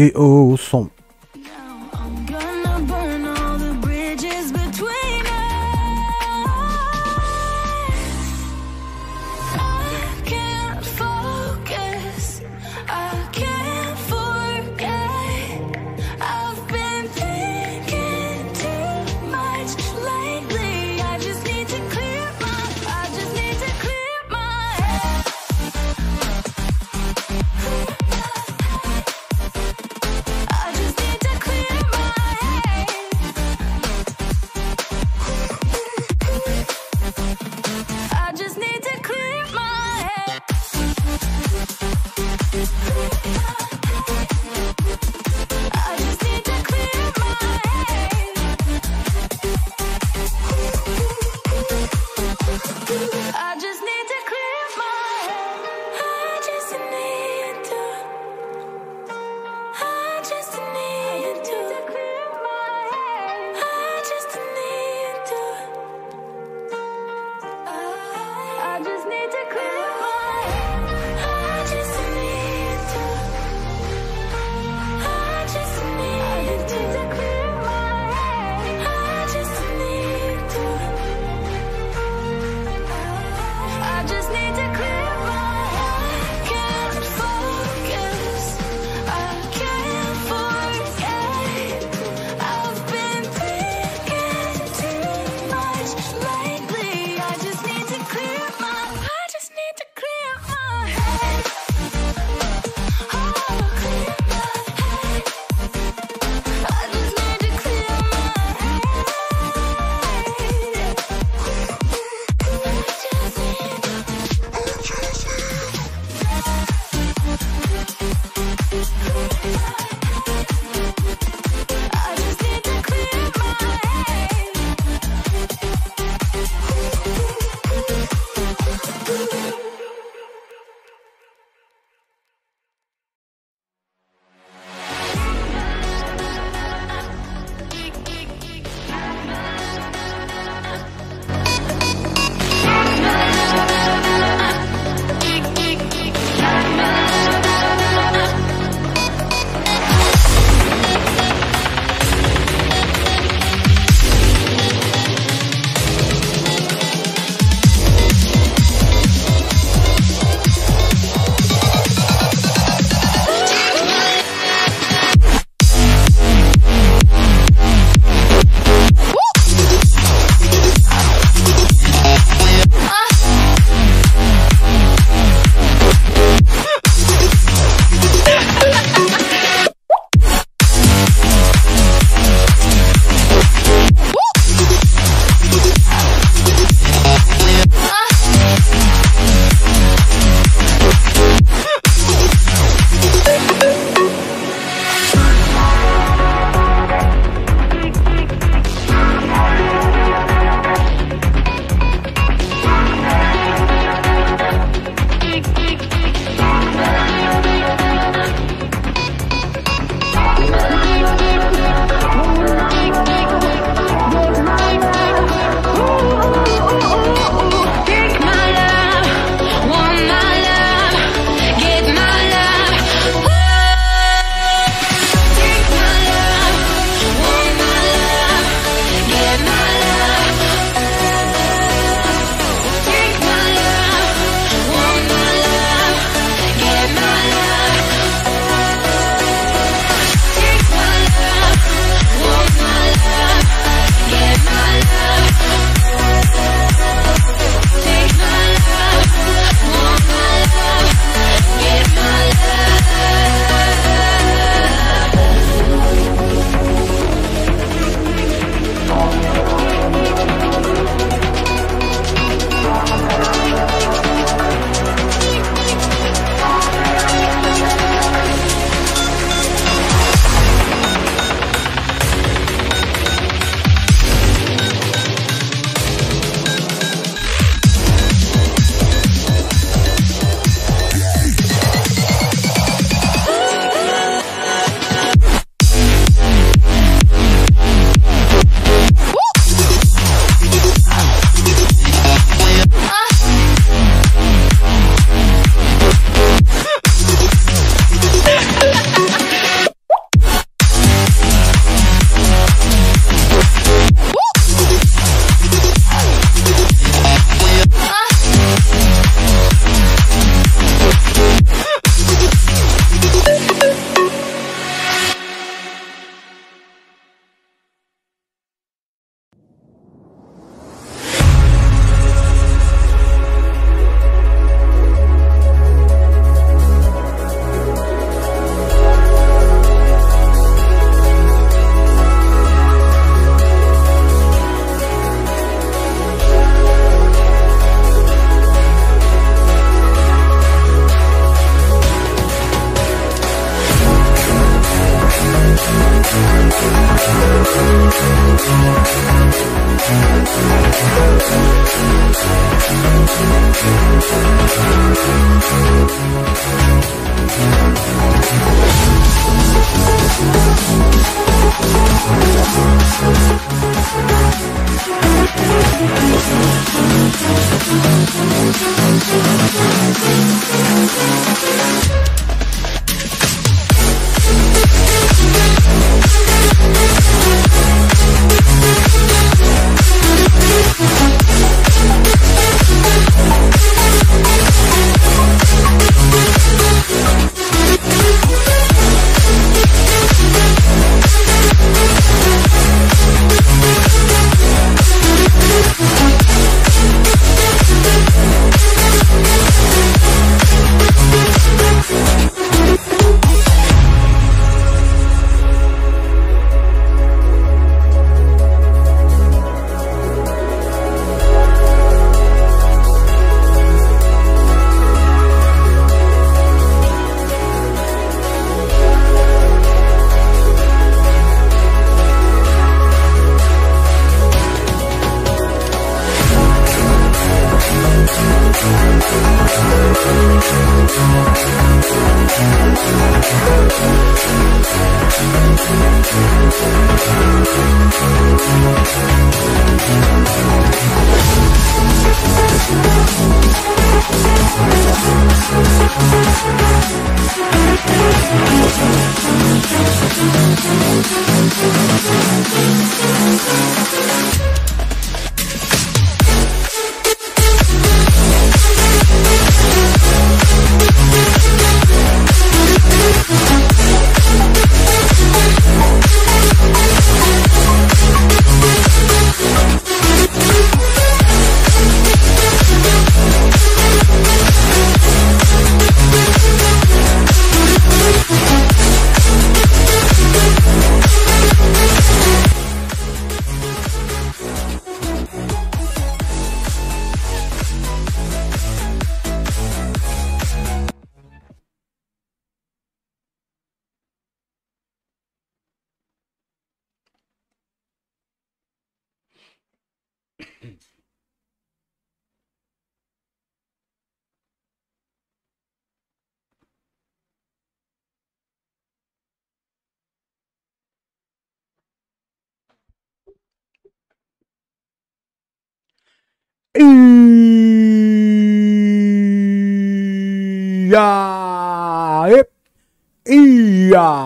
[0.00, 0.99] som e o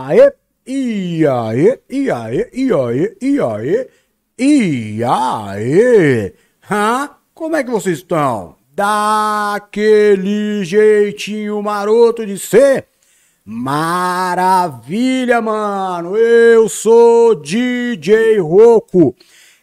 [0.04, 0.32] Iaê!
[0.66, 1.80] Iaê!
[1.88, 2.50] Iaê!
[2.52, 3.16] Iaê!
[3.22, 3.88] Iaê!
[4.38, 6.32] Iaê!
[6.70, 7.10] Hã?
[7.32, 8.56] Como é que vocês estão?
[8.74, 12.86] Daquele jeitinho maroto de ser?
[13.44, 16.18] Maravilha, mano!
[16.18, 19.14] Eu sou DJ Roco.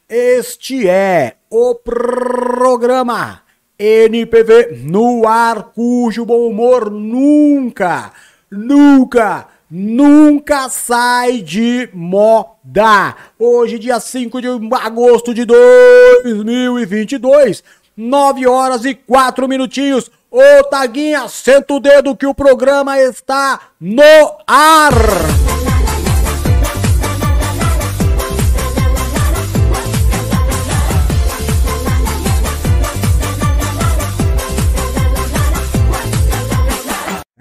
[0.10, 3.44] Este é o programa
[3.78, 8.12] NPV no ar, cujo bom humor nunca,
[8.50, 13.16] nunca, nunca sai de moda.
[13.40, 14.48] Hoje, dia 5 de
[14.82, 17.64] agosto de 2022,
[17.96, 20.12] 9 horas e 4 minutinhos.
[20.30, 24.04] Ô Taguinha, senta o dedo que o programa está no
[24.46, 24.92] ar.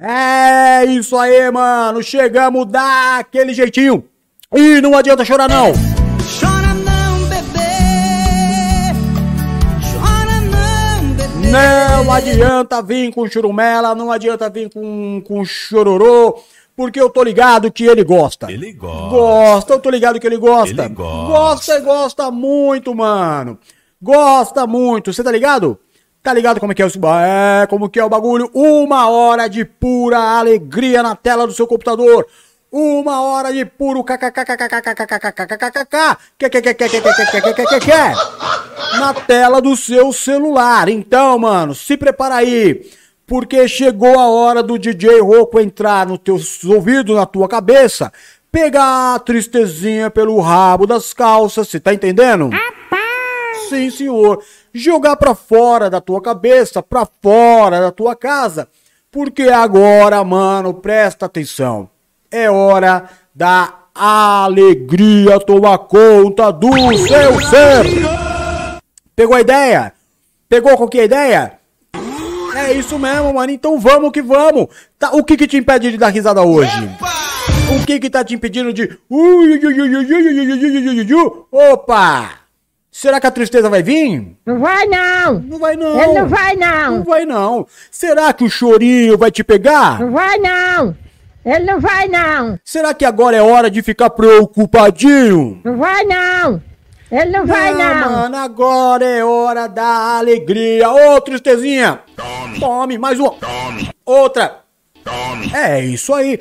[0.02, 2.02] É isso aí, mano.
[2.02, 4.04] Chegamos daquele jeitinho.
[4.54, 5.72] E não adianta chorar, não.
[6.38, 7.70] Chora não, bebê.
[9.92, 11.50] Chora não, bebê.
[11.50, 16.42] Não adianta vir com churumela, não adianta vir com, com chororô,
[16.76, 18.50] porque eu tô ligado que ele gosta.
[18.50, 19.08] Ele gosta.
[19.08, 20.82] Gosta, eu tô ligado que ele gosta.
[20.82, 21.32] Ele gosta.
[21.32, 23.58] Gosta e gosta muito, mano.
[24.02, 25.78] Gosta muito, você tá ligado?
[26.22, 28.50] Tá ligado como é que é o é, como que é o bagulho?
[28.52, 32.26] Uma hora de pura alegria na tela do seu computador.
[32.70, 34.04] Uma hora de puro
[38.98, 40.90] na tela do seu celular.
[40.90, 42.86] Então, mano, se prepara aí,
[43.26, 48.12] porque chegou a hora do DJ Roco entrar nos teus ouvidos, na tua cabeça,
[48.52, 52.50] pegar a tristezinha pelo rabo das calças, você tá entendendo?
[53.68, 58.68] Sim, senhor jogar para fora da tua cabeça, para fora da tua casa,
[59.10, 61.88] porque agora, mano, presta atenção.
[62.30, 68.80] É hora da alegria tomar conta do seu ser.
[69.16, 69.92] Pegou a ideia?
[70.48, 71.58] Pegou qualquer ideia?
[72.56, 73.52] É isso mesmo, mano.
[73.52, 74.66] Então vamos que vamos.
[74.98, 76.72] Tá, o que que te impede de dar risada hoje?
[76.84, 77.10] Epa!
[77.74, 78.98] O que que tá te impedindo de...
[81.52, 82.39] Opa!
[83.00, 84.36] Será que a tristeza vai vir?
[84.44, 85.40] Não vai não!
[85.40, 86.02] Não vai não.
[86.02, 87.02] Ele não vai Não não!
[87.02, 87.66] vai não.
[87.90, 89.98] Será que o chorinho vai te pegar?
[90.00, 90.94] Não vai não!
[91.42, 92.58] Ele não vai não!
[92.62, 95.62] Será que agora é hora de ficar preocupadinho?
[95.64, 96.62] Não vai não!
[97.10, 98.10] Ele não vai não!
[98.10, 100.90] mano, agora é hora da alegria.
[100.90, 102.00] Ô, tristezinha.
[102.60, 102.98] Tome.
[102.98, 103.34] mais uma.
[104.04, 104.58] Outra.
[105.54, 106.38] É isso aí.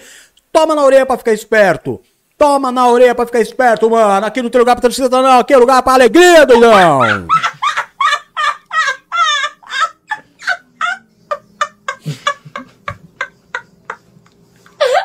[0.51, 2.01] Toma na orelha pra ficar esperto.
[2.39, 4.25] Toma na orelha pra ficar esperto, mano.
[4.25, 5.39] Aqui não tem lugar pra tristeza, não.
[5.39, 7.03] Aqui é lugar pra alegria, doidão.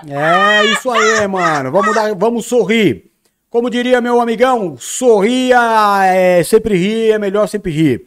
[0.08, 1.72] É isso aí, mano.
[1.72, 3.10] Vamos, dar, vamos sorrir.
[3.50, 5.58] Como diria meu amigão, sorria,
[6.04, 8.06] é, sempre rir, é melhor sempre rir.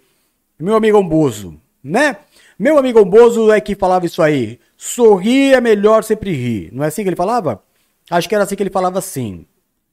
[0.57, 2.17] Meu amigão Bozo, né?
[2.57, 4.57] Meu amigão Bozo é que falava isso aí.
[4.77, 6.69] Sorrir é melhor sempre rir.
[6.71, 7.61] Não é assim que ele falava?
[8.09, 9.45] Acho que era assim que ele falava assim.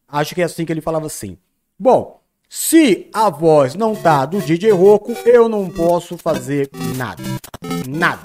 [0.09, 1.37] Acho que é assim que ele falava assim.
[1.79, 7.23] Bom, se a voz não tá do DJ Roco, eu não posso fazer nada.
[7.89, 8.23] Nada.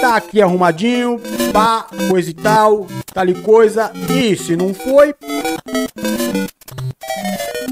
[0.00, 1.20] Tá aqui arrumadinho,
[1.52, 3.92] pá, coisa e tal, tá ali coisa.
[4.10, 5.14] E se não foi,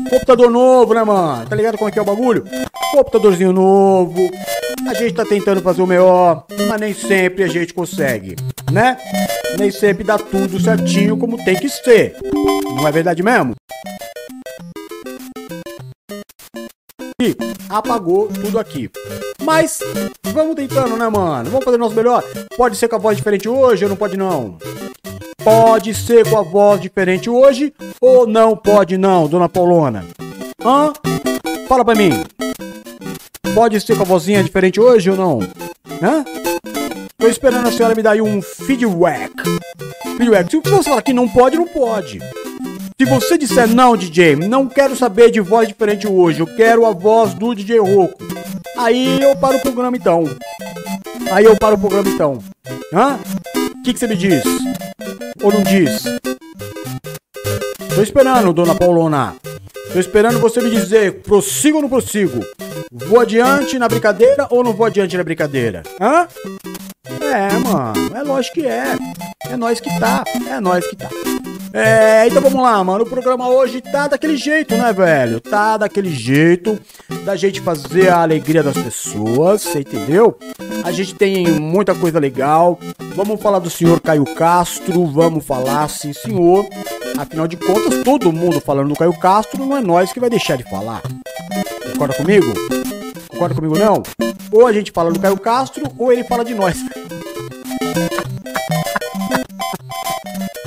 [0.09, 1.47] Computador novo, né, mano?
[1.47, 2.45] Tá ligado como é que é o bagulho?
[2.93, 4.31] Computadorzinho novo.
[4.89, 8.37] A gente tá tentando fazer o melhor, mas nem sempre a gente consegue,
[8.71, 8.97] né?
[9.59, 12.17] Nem sempre dá tudo certinho como tem que ser.
[12.65, 13.55] Não é verdade mesmo?
[17.21, 17.37] E
[17.69, 18.91] apagou tudo aqui.
[19.43, 19.81] Mas
[20.33, 21.51] vamos tentando, né, mano?
[21.51, 22.23] Vamos fazer o nosso melhor.
[22.57, 24.59] Pode ser com a voz diferente hoje ou não pode não?
[25.43, 30.05] Pode ser com a voz diferente hoje ou não pode não, dona Paulona?
[30.65, 30.93] Hã?
[31.69, 32.11] Fala pra mim.
[33.55, 35.41] Pode ser com a vozinha diferente hoje ou não?
[36.03, 36.25] Hã?
[37.19, 39.33] Tô esperando a senhora me dar aí um feedback.
[40.17, 40.51] Feedback.
[40.51, 42.21] Se você falar que não pode, não pode.
[42.99, 46.93] Se você disser não, DJ, não quero saber de voz diferente hoje, eu quero a
[46.93, 48.19] voz do DJ Roco.
[48.77, 50.25] Aí eu paro o programa então.
[51.31, 52.39] Aí eu paro o programa então.
[52.93, 53.19] Hã?
[53.57, 54.43] O que, que você me diz?
[55.43, 56.05] Ou não diz?
[57.95, 59.35] Tô esperando, dona Paulona.
[59.93, 62.45] Tô esperando você me dizer, prossigo ou não prossigo?
[62.93, 65.83] Vou adiante na brincadeira ou não vou adiante na brincadeira?
[66.01, 66.29] Hã?
[67.21, 68.97] É, mano, é lógico que é.
[69.49, 71.09] É nós que tá, é nós que tá.
[71.79, 73.05] É, então vamos lá, mano.
[73.05, 75.43] O programa hoje tá daquele jeito, né, velho?
[75.43, 76.81] Tá daquele jeito
[77.23, 80.39] da gente fazer a alegria das pessoas, entendeu?
[80.83, 82.79] A gente tem muita coisa legal.
[83.15, 86.67] Vamos falar do senhor Caio Castro, vamos falar, sim, senhor.
[87.19, 90.57] Afinal de contas, todo mundo falando do Caio Castro, não é nós que vai deixar
[90.57, 91.03] de falar.
[91.93, 92.55] Concorda comigo?
[93.29, 94.03] Concorda comigo não?
[94.51, 96.79] Ou a gente fala do Caio Castro, ou ele fala de nós.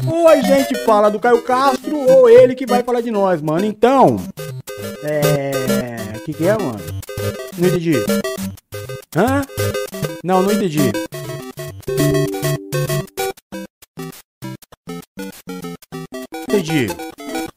[0.07, 3.65] Ou a gente fala do Caio Castro, ou ele que vai falar de nós, mano.
[3.65, 4.17] Então,
[5.03, 5.51] é.
[6.17, 6.79] O que, que é, mano?
[7.57, 7.93] Não entendi.
[9.15, 9.41] Hã?
[10.23, 10.91] Não, não entendi.
[16.47, 16.87] Entendi.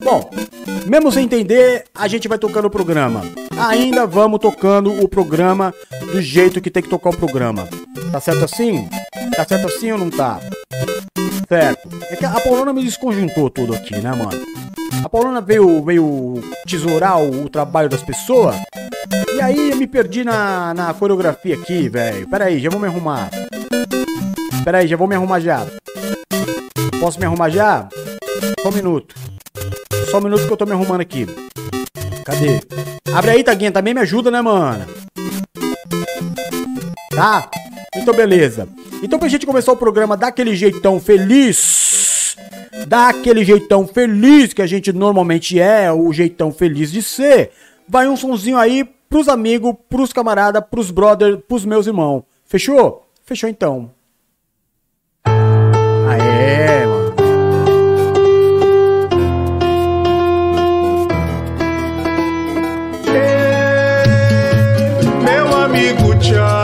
[0.02, 0.30] Bom,
[0.86, 3.22] mesmo sem entender, a gente vai tocando o programa.
[3.68, 5.74] Ainda vamos tocando o programa
[6.12, 7.68] do jeito que tem que tocar o programa.
[8.10, 8.88] Tá certo assim?
[9.36, 10.40] Tá certo assim ou não tá?
[11.52, 11.86] Certo.
[12.08, 14.42] É que a Paulona me desconjuntou tudo aqui, né, mano?
[15.04, 18.56] A Paulona veio, veio tesourar o, o trabalho das pessoas.
[19.34, 22.26] E aí eu me perdi na, na coreografia aqui, velho.
[22.26, 23.28] Pera aí, já vou me arrumar.
[24.64, 25.66] Pera aí, já vou me arrumar já.
[26.98, 27.86] Posso me arrumar já?
[28.62, 29.14] Só um minuto.
[30.10, 31.26] Só um minuto que eu tô me arrumando aqui.
[32.24, 32.62] Cadê?
[33.12, 34.86] Abre aí, Taguinha, também me ajuda, né, mano?
[37.14, 37.50] Tá?
[37.94, 38.66] Então, beleza.
[39.02, 42.36] Então, pra gente começar o programa daquele jeitão feliz,
[42.86, 47.50] daquele jeitão feliz que a gente normalmente é, o jeitão feliz de ser,
[47.88, 52.22] vai um sonzinho aí pros amigos, pros camaradas, pros brothers, pros meus irmãos.
[52.46, 53.04] Fechou?
[53.24, 53.90] Fechou então.
[55.24, 57.12] Aê, mano.
[65.24, 66.61] meu amigo Charlie.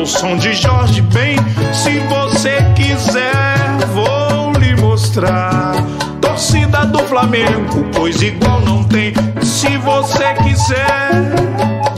[0.00, 1.36] Ao som de Jorge Ben.
[1.74, 3.54] Se você quiser,
[3.92, 5.74] vou lhe mostrar.
[6.20, 9.12] Torcida do Flamengo, pois igual não tem.
[9.42, 11.10] Se você quiser,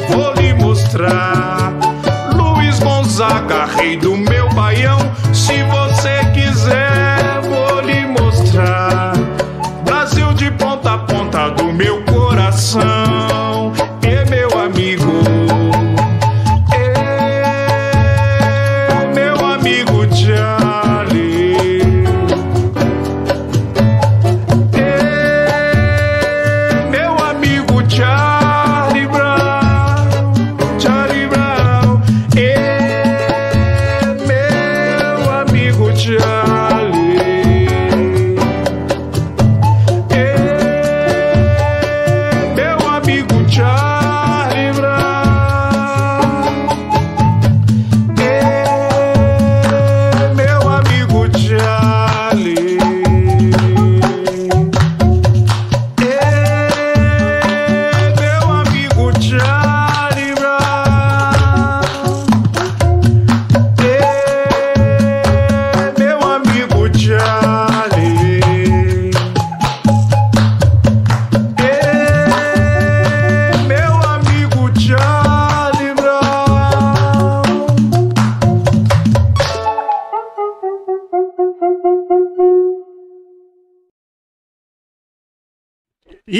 [0.08, 1.81] vou lhe mostrar.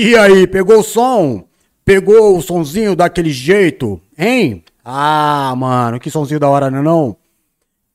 [0.04, 1.46] E aí, pegou o som?
[1.84, 4.64] Pegou o sonzinho daquele jeito, hein?
[4.84, 7.16] Ah, mano, que sonzinho da hora, não é não?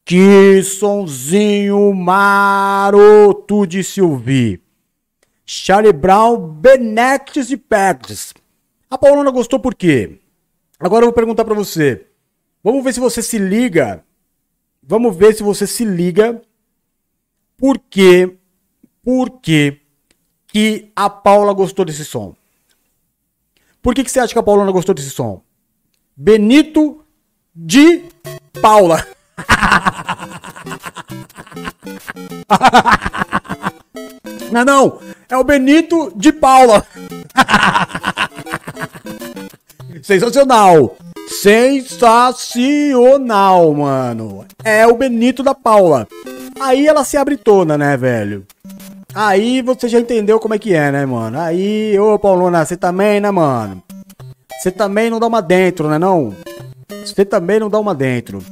[0.05, 4.61] Que sonzinho maroto de ouvir.
[5.45, 8.33] Charlie Brown, Benetes e Pets.
[8.89, 10.21] A Paulona gostou por quê?
[10.79, 12.07] Agora eu vou perguntar pra você.
[12.63, 14.01] Vamos ver se você se liga.
[14.81, 16.41] Vamos ver se você se liga.
[17.57, 18.37] Por quê?
[19.03, 19.81] Por quê?
[20.57, 22.33] Que a Paula gostou desse som.
[23.79, 25.39] Por que, que você acha que a Paulona gostou desse som?
[26.15, 27.03] Benito
[27.55, 28.05] de
[28.59, 29.05] Paula.
[34.49, 36.87] Não, não, é o Benito de Paula.
[40.01, 40.95] Sensacional.
[41.27, 44.45] Sensacional, mano.
[44.63, 46.07] É o Benito da Paula.
[46.59, 48.47] Aí ela se abre toda, né, velho?
[49.19, 51.39] Aí você já entendeu como é que é, né, mano?
[51.39, 53.81] Aí, ô Paulona, você também, né, mano?
[54.59, 56.35] Você também não dá uma dentro, né, não?
[57.03, 58.43] Você também não dá uma dentro.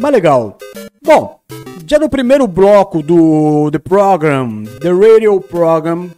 [0.00, 0.58] Mas legal.
[1.04, 1.38] Bom,
[1.86, 6.10] já no primeiro bloco do the program, the radio program.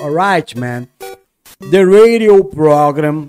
[0.00, 0.86] Alright, man.
[1.72, 3.26] The radio program.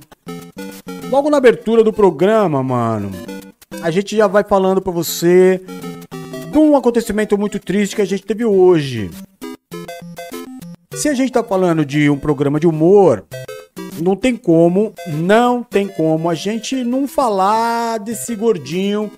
[1.10, 3.10] Logo na abertura do programa, mano,
[3.82, 5.60] a gente já vai falando pra você
[6.52, 9.10] de um acontecimento muito triste que a gente teve hoje.
[11.00, 13.24] Se a gente tá falando de um programa de humor,
[14.04, 19.10] não tem como, não tem como a gente não falar desse gordinho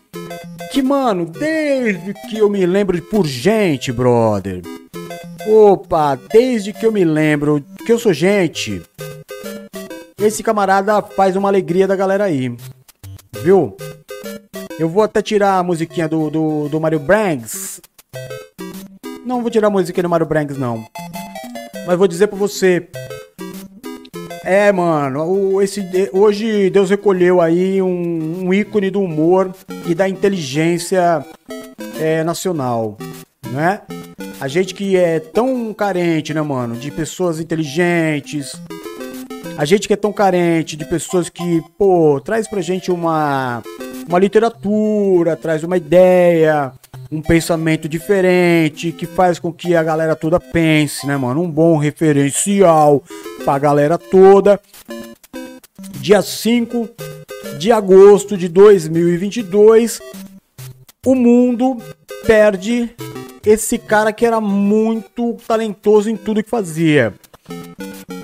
[0.72, 4.62] que, mano, desde que eu me lembro de por gente, brother.
[5.48, 8.84] Opa, desde que eu me lembro que eu sou gente,
[10.20, 12.56] esse camarada faz uma alegria da galera aí.
[13.41, 13.76] Viu?
[14.78, 17.82] Eu vou até tirar a musiquinha do, do, do Mario Branks.
[19.26, 20.86] Não vou tirar a musiquinha do Mario Branks, não.
[21.86, 22.88] Mas vou dizer pra você.
[24.44, 29.54] É, mano, o- esse, hoje Deus recolheu aí um, um ícone do humor
[29.88, 31.24] e da inteligência
[32.00, 32.98] é, nacional,
[33.52, 33.82] né?
[34.39, 38.54] A gente que é tão carente, né, mano, de pessoas inteligentes,
[39.58, 43.62] A gente que é tão carente de pessoas que, pô, traz pra gente uma,
[44.08, 46.72] uma literatura, traz uma ideia,
[47.12, 51.41] um pensamento diferente, que faz com que a galera toda pense, né, mano?
[51.41, 53.04] Um bom referencial
[53.43, 54.60] pra galera toda.
[56.00, 56.89] Dia 5
[57.60, 60.00] de agosto de 2022,
[61.06, 61.78] o mundo
[62.26, 62.95] perde
[63.45, 67.13] esse cara que era muito talentoso em tudo que fazia.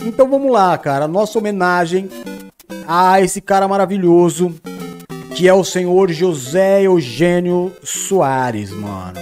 [0.05, 1.07] Então vamos lá, cara.
[1.07, 2.09] Nossa homenagem
[2.87, 4.55] a esse cara maravilhoso
[5.35, 9.19] que é o senhor José Eugênio Soares, mano.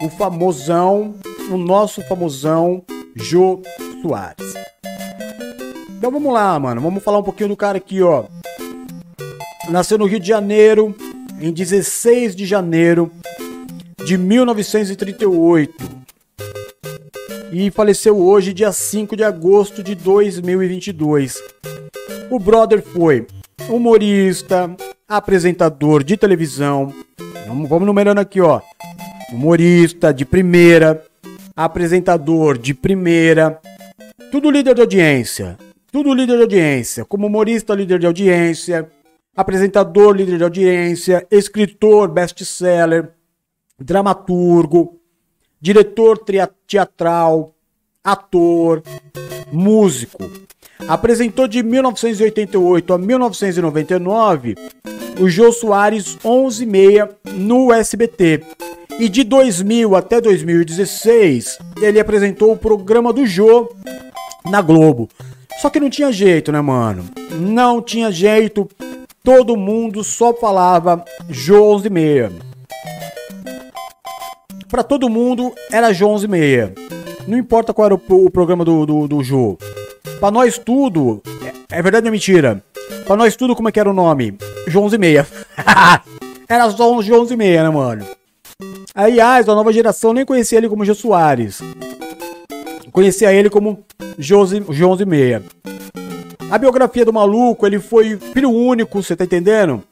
[0.00, 1.14] O famosão,
[1.50, 2.82] o nosso famosão
[3.14, 3.62] Jô
[4.02, 4.54] Soares.
[5.96, 6.80] Então vamos lá, mano.
[6.80, 8.24] Vamos falar um pouquinho do cara aqui, ó.
[9.70, 10.94] Nasceu no Rio de Janeiro
[11.40, 13.10] em 16 de janeiro
[14.04, 16.06] de 1938
[17.52, 21.42] e faleceu hoje, dia 5 de agosto de 2022.
[22.30, 23.26] O brother foi
[23.68, 24.74] humorista,
[25.08, 26.92] apresentador de televisão.
[27.46, 28.60] Vamos, numerando aqui, ó.
[29.32, 31.04] Humorista de primeira,
[31.54, 33.60] apresentador de primeira,
[34.30, 35.56] tudo líder de audiência.
[35.90, 37.04] Tudo líder de audiência.
[37.04, 38.90] Como humorista, líder de audiência,
[39.34, 43.12] apresentador, líder de audiência, escritor, best-seller,
[43.78, 45.00] dramaturgo,
[45.60, 46.18] diretor
[46.66, 47.54] teatral,
[48.04, 48.82] ator,
[49.50, 50.45] músico.
[50.88, 54.54] Apresentou de 1988 a 1999
[55.20, 58.42] o Jô Soares 11:30 no SBT.
[58.98, 63.70] E de 2000 até 2016, ele apresentou o programa do Jô
[64.46, 65.08] na Globo.
[65.60, 67.04] Só que não tinha jeito, né, mano?
[67.32, 68.68] Não tinha jeito.
[69.22, 72.32] Todo mundo só falava Jô 11:30.
[74.68, 76.72] Pra todo mundo era Jô 11:30.
[77.26, 79.58] Não importa qual era o, o programa do, do, do Jô.
[80.18, 81.22] Pra nós tudo,
[81.70, 82.62] é, é verdade ou é mentira?
[83.04, 84.38] Pra nós tudo, como é que era o nome?
[84.66, 85.26] Jô 11:30.
[86.48, 88.06] era só um Jô 11:30, né, mano?
[88.94, 91.60] Aliás, a nova geração nem conhecia ele como Jô Soares.
[92.90, 93.84] Conhecia ele como
[94.18, 95.42] Josi, Jô 11:30.
[96.50, 99.82] A biografia do maluco, ele foi filho único, você tá entendendo?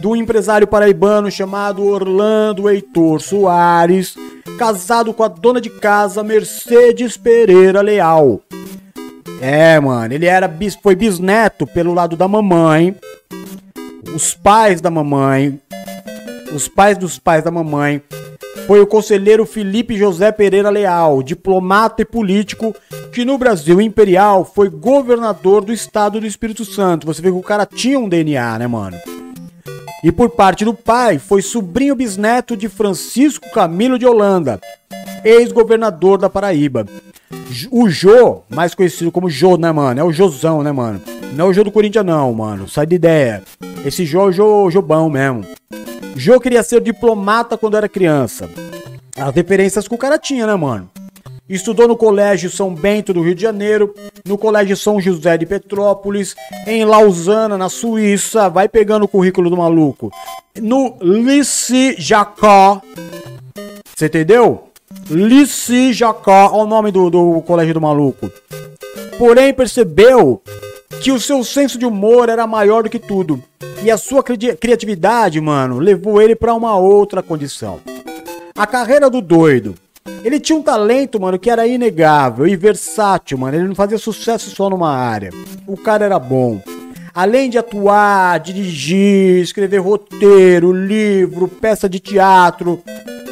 [0.00, 4.14] De um empresário paraibano chamado Orlando Heitor Soares,
[4.58, 8.40] casado com a dona de casa Mercedes Pereira Leal.
[9.44, 12.94] É, mano, ele era bis, foi bisneto pelo lado da mamãe.
[14.14, 15.60] Os pais da mamãe,
[16.54, 18.00] os pais dos pais da mamãe,
[18.68, 22.72] foi o conselheiro Felipe José Pereira Leal, diplomata e político
[23.12, 27.04] que no Brasil Imperial foi governador do estado do Espírito Santo.
[27.04, 28.96] Você vê que o cara tinha um DNA, né, mano?
[30.02, 34.60] E por parte do pai, foi sobrinho bisneto de Francisco Camilo de Holanda,
[35.24, 36.84] ex-governador da Paraíba.
[37.70, 40.00] O Jô, mais conhecido como Jô, né, mano?
[40.00, 41.00] É o Josão, né, mano?
[41.34, 42.68] Não é o Jô do Corinthians, não, mano.
[42.68, 43.42] Sai de ideia.
[43.84, 45.46] Esse Jô é o Jô, Jobão mesmo.
[46.16, 48.50] Jô queria ser diplomata quando era criança.
[49.16, 50.90] As referências que o cara tinha, né, mano?
[51.48, 56.34] Estudou no Colégio São Bento do Rio de Janeiro, no Colégio São José de Petrópolis,
[56.66, 58.48] em Lausana, na Suíça.
[58.48, 60.10] Vai pegando o currículo do maluco.
[60.60, 62.80] No Lycée Jacques.
[63.94, 64.68] Você entendeu?
[65.10, 66.26] Lycée Jacques.
[66.28, 68.30] Olha o nome do, do colégio do maluco.
[69.18, 70.40] Porém, percebeu
[71.02, 73.42] que o seu senso de humor era maior do que tudo.
[73.84, 77.80] E a sua cri- criatividade, mano, levou ele pra uma outra condição.
[78.56, 79.74] A carreira do doido.
[80.24, 83.56] Ele tinha um talento, mano, que era inegável e versátil, mano.
[83.56, 85.30] Ele não fazia sucesso só numa área.
[85.66, 86.60] O cara era bom.
[87.14, 92.82] Além de atuar, dirigir, escrever roteiro, livro, peça de teatro,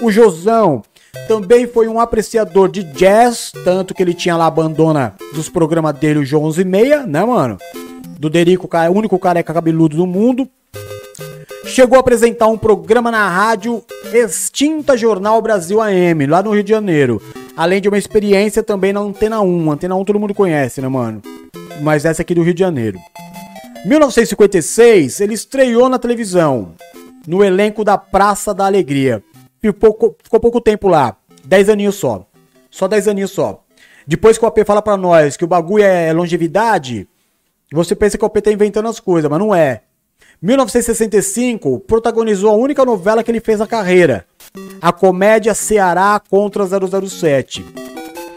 [0.03, 0.83] o Josão
[1.27, 5.95] também foi um apreciador de jazz, tanto que ele tinha lá a bandona dos programas
[5.95, 7.57] dele, o João 11 e meia, né, mano?
[8.19, 10.47] Do Derico, o único careca cabeludo do mundo.
[11.71, 13.81] Chegou a apresentar um programa na rádio
[14.13, 17.23] Extinta Jornal Brasil AM, lá no Rio de Janeiro.
[17.57, 19.71] Além de uma experiência também na Antena 1.
[19.71, 21.23] Antena 1 todo mundo conhece, né, mano?
[21.81, 22.99] Mas essa aqui do Rio de Janeiro.
[23.85, 26.73] 1956, ele estreou na televisão,
[27.27, 29.23] no elenco da Praça da Alegria.
[29.63, 32.27] Ficou, pouco- ficou pouco tempo lá, 10 aninhos só.
[32.69, 33.63] Só 10 aninhos só.
[34.07, 37.07] Depois que o AP fala pra nós que o bagulho é longevidade,
[37.73, 39.83] você pensa que o AP tá inventando as coisas, mas não é.
[40.43, 44.25] 1965, protagonizou a única novela que ele fez na carreira,
[44.81, 47.65] a comédia Ceará contra 007.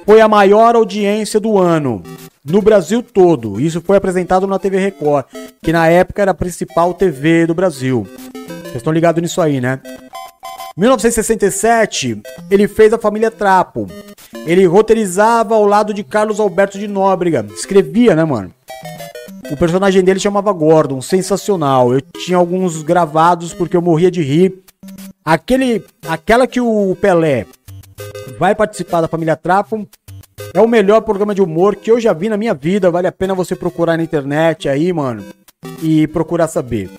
[0.05, 2.03] Foi a maior audiência do ano,
[2.43, 3.57] no Brasil todo.
[3.57, 5.25] Isso foi apresentado na TV Record,
[5.61, 8.05] que na época era a principal TV do Brasil.
[8.63, 9.79] Vocês estão ligados nisso aí, né?
[10.75, 13.87] 1967, ele fez a família Trapo.
[14.45, 17.45] Ele roteirizava ao lado de Carlos Alberto de Nóbrega.
[17.53, 18.51] Escrevia, né, mano?
[19.51, 21.93] O personagem dele chamava Gordon, sensacional.
[21.93, 24.63] Eu tinha alguns gravados porque eu morria de rir.
[25.23, 27.45] Aquele, aquela que o Pelé
[28.39, 29.87] vai participar da família Trapo
[30.53, 32.89] é o melhor programa de humor que eu já vi na minha vida.
[32.89, 35.23] Vale a pena você procurar na internet aí, mano,
[35.81, 36.89] e procurar saber.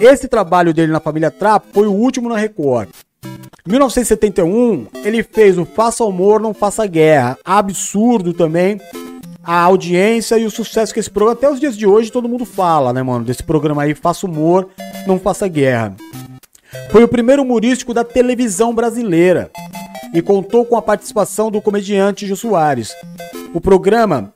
[0.00, 2.88] Esse trabalho dele na família Trapo foi o último na Record.
[3.66, 7.38] Em 1971, ele fez o Faça Humor, Não Faça Guerra.
[7.44, 8.80] Absurdo também
[9.48, 12.44] a audiência e o sucesso que esse programa, até os dias de hoje, todo mundo
[12.44, 13.24] fala, né, mano?
[13.24, 14.68] Desse programa aí, Faça Humor,
[15.06, 15.96] Não Faça Guerra.
[16.90, 19.50] Foi o primeiro humorístico da televisão brasileira
[20.12, 22.94] e contou com a participação do comediante Jô Soares.
[23.54, 24.34] O programa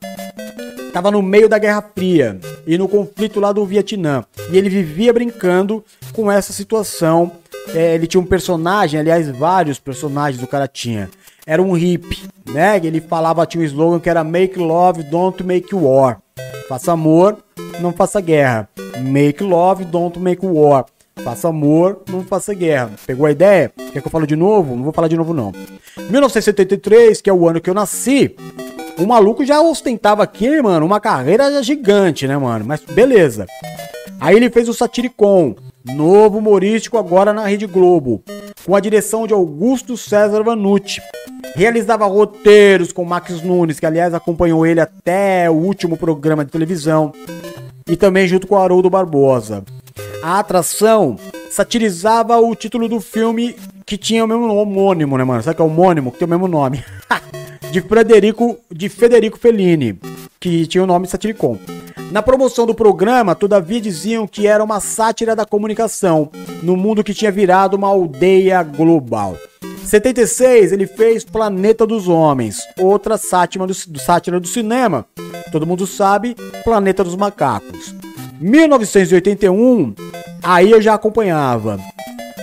[0.86, 4.24] estava no meio da Guerra Fria e no conflito lá do Vietnã.
[4.50, 7.32] E ele vivia brincando com essa situação.
[7.74, 11.10] É, ele tinha um personagem, aliás, vários personagens o cara tinha.
[11.46, 12.80] Era um hippie, né?
[12.82, 16.20] Ele falava, tinha um slogan que era Make Love, Don't Make War.
[16.68, 17.38] Faça amor,
[17.80, 18.68] não faça guerra.
[19.02, 20.86] Make love, don't make war.
[21.22, 22.92] Faça amor, não faça guerra.
[23.06, 23.70] Pegou a ideia?
[23.92, 24.74] Quer que eu fale de novo?
[24.74, 25.52] Não vou falar de novo, não.
[26.08, 28.34] 1973, que é o ano que eu nasci,
[28.98, 32.64] o maluco já ostentava aqui, mano, uma carreira gigante, né, mano?
[32.64, 33.46] Mas beleza.
[34.20, 38.22] Aí ele fez o Satiricon, novo humorístico agora na Rede Globo,
[38.64, 41.00] com a direção de Augusto César Vanucci.
[41.54, 47.12] Realizava roteiros com Max Nunes, que aliás acompanhou ele até o último programa de televisão,
[47.88, 49.64] e também junto com Haroldo Barbosa.
[50.22, 51.16] A atração
[51.50, 55.42] satirizava o título do filme que tinha o mesmo homônimo, né, mano?
[55.42, 56.82] Sabe que é homônimo, que tem o mesmo nome?
[57.72, 59.98] de Frederico, de Federico Fellini,
[60.38, 61.58] que tinha o nome Satiricon.
[62.10, 66.30] Na promoção do programa, todavia diziam que era uma sátira da comunicação,
[66.62, 69.38] no mundo que tinha virado uma aldeia global.
[69.86, 75.06] 76, ele fez Planeta dos Homens, outra sátira do, sátira do cinema.
[75.50, 77.94] Todo mundo sabe, Planeta dos Macacos.
[78.38, 79.94] 1981,
[80.42, 81.80] aí eu já acompanhava.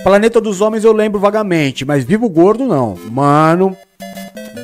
[0.02, 2.96] Planeta dos Homens eu lembro vagamente, mas Vivo Gordo não.
[3.12, 3.76] Mano,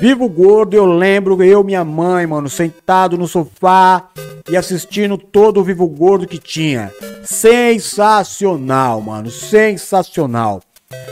[0.01, 4.11] Vivo Gordo eu lembro eu minha mãe, mano, sentado no sofá
[4.49, 6.93] e assistindo todo o Vivo Gordo que tinha.
[7.25, 10.63] Sensacional, mano, sensacional.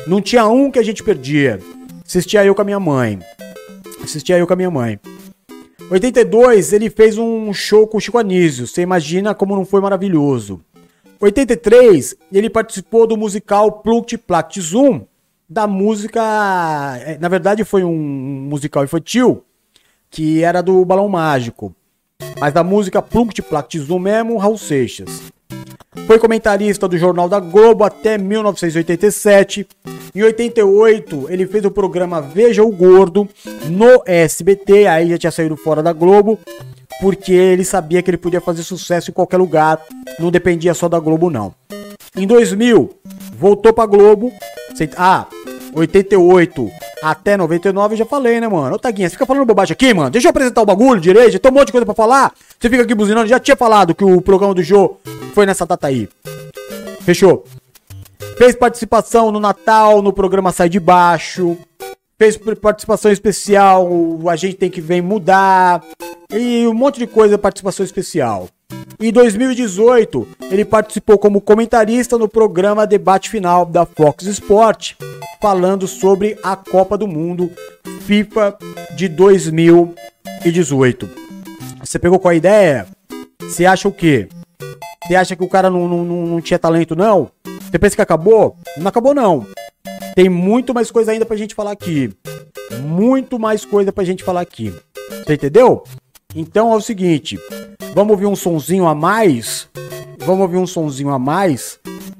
[0.06, 1.58] Não tinha um que a gente perdia.
[2.06, 3.18] Assistia eu com a minha mãe.
[4.02, 5.00] Assistia eu com a minha mãe.
[5.90, 8.66] 82, ele fez um show com o Chico Anísio.
[8.66, 10.60] Você imagina como não foi maravilhoso.
[11.18, 15.02] 83, ele participou do musical Pluct Plact Zoom,
[15.48, 16.20] da música.
[17.04, 19.44] é, Na verdade, foi um musical infantil
[20.10, 21.74] que era do Balão Mágico.
[22.38, 25.22] Mas da música Pluct Plact Zoom mesmo, Raul Seixas.
[26.06, 29.66] Foi comentarista do Jornal da Globo até 1987.
[30.14, 33.28] Em 88, ele fez o programa Veja o Gordo
[33.68, 36.38] no SBT, aí já tinha saído fora da Globo,
[37.00, 39.80] porque ele sabia que ele podia fazer sucesso em qualquer lugar,
[40.18, 41.54] não dependia só da Globo não.
[42.16, 42.90] Em 2000,
[43.36, 44.32] voltou pra Globo.
[44.96, 45.26] Ah,
[45.74, 46.70] 88
[47.04, 48.76] até 99 eu já falei, né, mano?
[48.76, 50.08] Ô, Taguinha, você fica falando bobagem aqui, mano.
[50.08, 51.38] Deixa eu apresentar o bagulho direito.
[51.38, 52.32] Tem um monte de coisa pra falar.
[52.58, 53.28] Você fica aqui buzinando.
[53.28, 54.96] Já tinha falado que o programa do Jô
[55.34, 56.08] foi nessa data aí.
[57.02, 57.44] Fechou?
[58.38, 61.58] Fez participação no Natal, no programa Sai de Baixo.
[62.18, 63.86] Fez participação especial,
[64.26, 65.84] A Gente Tem Que Vem Mudar.
[66.32, 68.48] E um monte de coisa, participação especial.
[69.00, 74.94] Em 2018, ele participou como comentarista no programa Debate Final da Fox Sport,
[75.42, 77.50] falando sobre a Copa do Mundo
[78.06, 78.56] FIFA
[78.96, 81.10] de 2018.
[81.80, 82.86] Você pegou com a ideia?
[83.42, 84.28] Você acha o quê?
[85.06, 87.30] Você acha que o cara não, não, não, tinha talento, não?
[87.60, 88.56] Você pensa que acabou?
[88.78, 89.46] Não acabou, não.
[90.14, 92.10] Tem muito mais coisa ainda pra gente falar aqui.
[92.80, 94.74] Muito mais coisa pra gente falar aqui.
[95.26, 95.84] Você entendeu?
[96.34, 97.38] Então é o seguinte.
[97.94, 99.68] Vamos ouvir um sonzinho a mais?
[100.18, 101.78] Vamos ouvir um sonzinho a mais?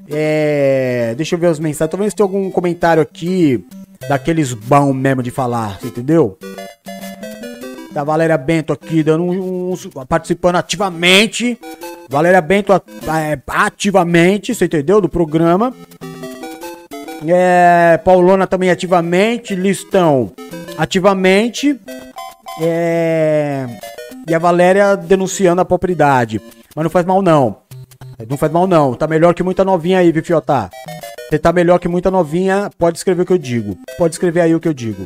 [0.09, 1.13] É...
[1.17, 2.11] Deixa eu ver as mensagens.
[2.11, 3.65] Se tem algum comentário aqui
[4.07, 6.37] daqueles bom mesmo de falar, entendeu?
[7.91, 11.57] Da Valéria Bento aqui, dando um, um- participando ativamente.
[12.09, 12.71] Valéria Bento
[13.47, 15.01] ativamente, você entendeu?
[15.01, 15.73] Do programa.
[17.27, 19.55] É, Paulona também ativamente.
[19.55, 20.31] Listão
[20.77, 21.79] ativamente.
[22.61, 23.65] É,
[24.27, 26.41] e a Valéria denunciando a propriedade.
[26.75, 27.57] Mas não faz mal, não.
[28.29, 28.93] Não faz mal, não.
[28.93, 30.23] Tá melhor que muita novinha aí, viu?
[30.23, 33.77] Você tá melhor que muita novinha, pode escrever o que eu digo.
[33.97, 35.05] Pode escrever aí o que eu digo.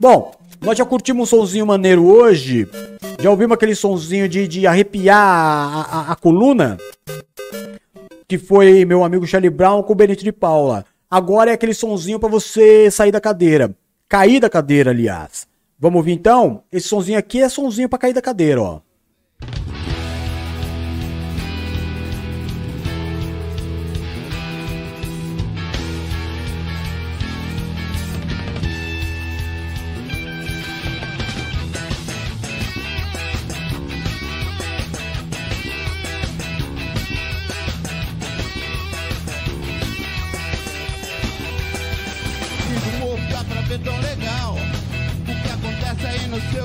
[0.00, 2.68] Bom, nós já curtimos um sonzinho maneiro hoje.
[3.20, 6.76] Já ouvimos aquele sonzinho de, de arrepiar a, a- a coluna?
[8.28, 10.84] Que foi meu amigo Charlie Brown com o Benito de Paula.
[11.10, 13.74] Agora é aquele sonzinho pra você sair da cadeira.
[14.08, 15.46] Cair da cadeira, aliás.
[15.78, 16.62] Vamos ouvir então?
[16.72, 18.80] Esse sonzinho aqui é sonzinho pra cair da cadeira, ó.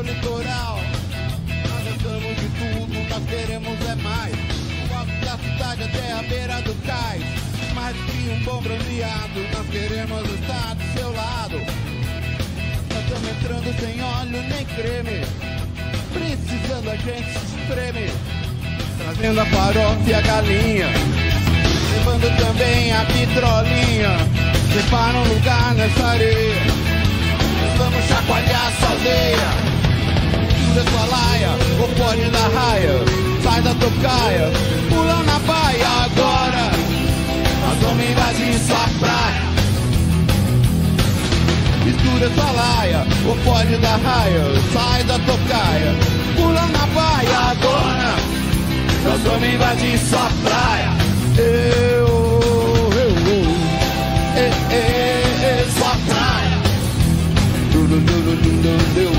[0.01, 0.79] Seu litoral.
[1.69, 4.33] Nós gostamos de tudo, nós queremos é mais.
[4.89, 7.23] O alto da cidade até a beira do cais.
[7.73, 11.57] Mais que um bom bronzeado, nós queremos estar do seu lado.
[12.89, 15.25] Nós estamos entrando sem óleo nem creme.
[16.13, 18.11] Precisando a gente se espreme.
[18.97, 20.87] Trazendo a farofa e a galinha.
[21.93, 24.17] Levando também a vitrolinha.
[24.73, 26.61] Prepara um lugar nessa areia.
[27.77, 29.60] Vamos chacoalhar essa aldeia.
[30.71, 31.49] Tira sua laia,
[31.81, 32.93] ou pode da raia.
[33.43, 34.49] Sai da tocaia,
[34.89, 36.71] pula na baia agora.
[37.61, 39.41] Nós vamos invadir sua praia.
[41.83, 44.43] Mistura sua laia, ou pode da raia.
[44.71, 45.93] Sai da tocaia,
[46.37, 48.15] pula na baia agora.
[49.03, 50.91] Nós vamos invadir sua praia.
[51.37, 52.07] Eu,
[52.95, 53.45] eu, eu,
[54.37, 56.61] eh, eh, sua praia.
[57.73, 59.10] Du, du, du,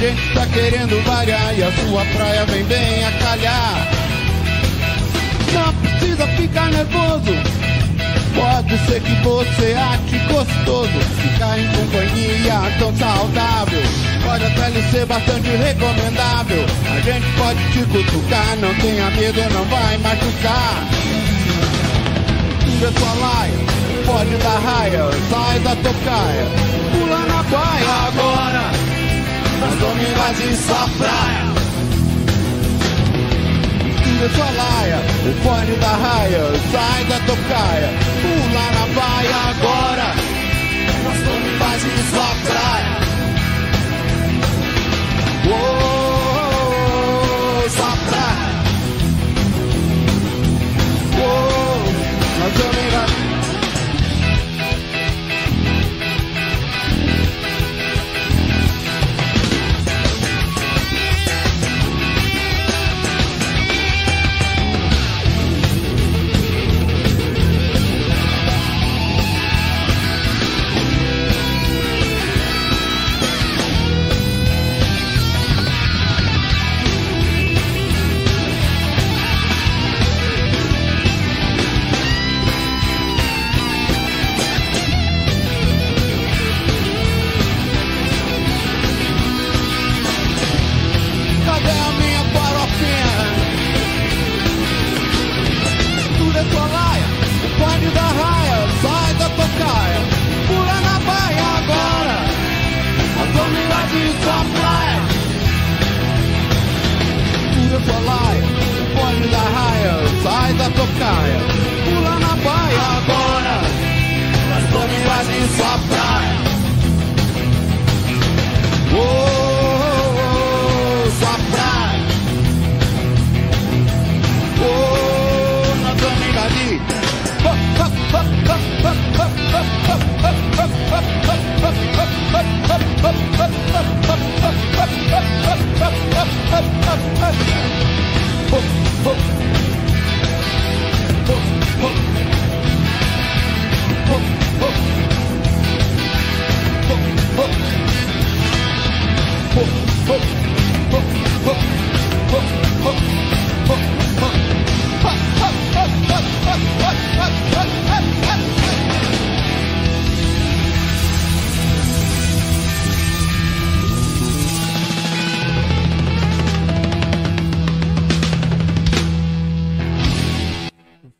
[0.00, 3.88] gente tá querendo variar e a sua praia vem bem a calhar.
[5.52, 7.60] Não precisa ficar nervoso.
[8.34, 13.82] Pode ser que você ache gostoso Ficar em companhia tão saudável.
[14.24, 16.64] Pode até lhe ser bastante recomendável.
[16.90, 20.88] A gente pode te cutucar Não tenha medo, não vai machucar.
[22.64, 23.58] Tira sua laia,
[24.06, 26.46] pode dar raia Sai da tocaia,
[26.92, 28.89] pula na baia agora
[29.80, 31.50] Vamos invadir sua praia
[34.02, 40.14] Tira sua laia, o fone da raia, sai da tocaia, pula na baia agora.
[41.04, 42.59] Nós vamos invadir sua praia.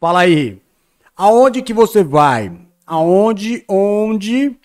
[0.01, 0.59] Fala aí.
[1.15, 2.51] Aonde que você vai?
[2.87, 4.57] Aonde, onde,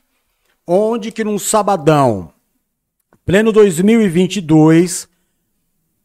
[0.66, 2.32] onde que num sabadão,
[3.26, 5.10] pleno 2022,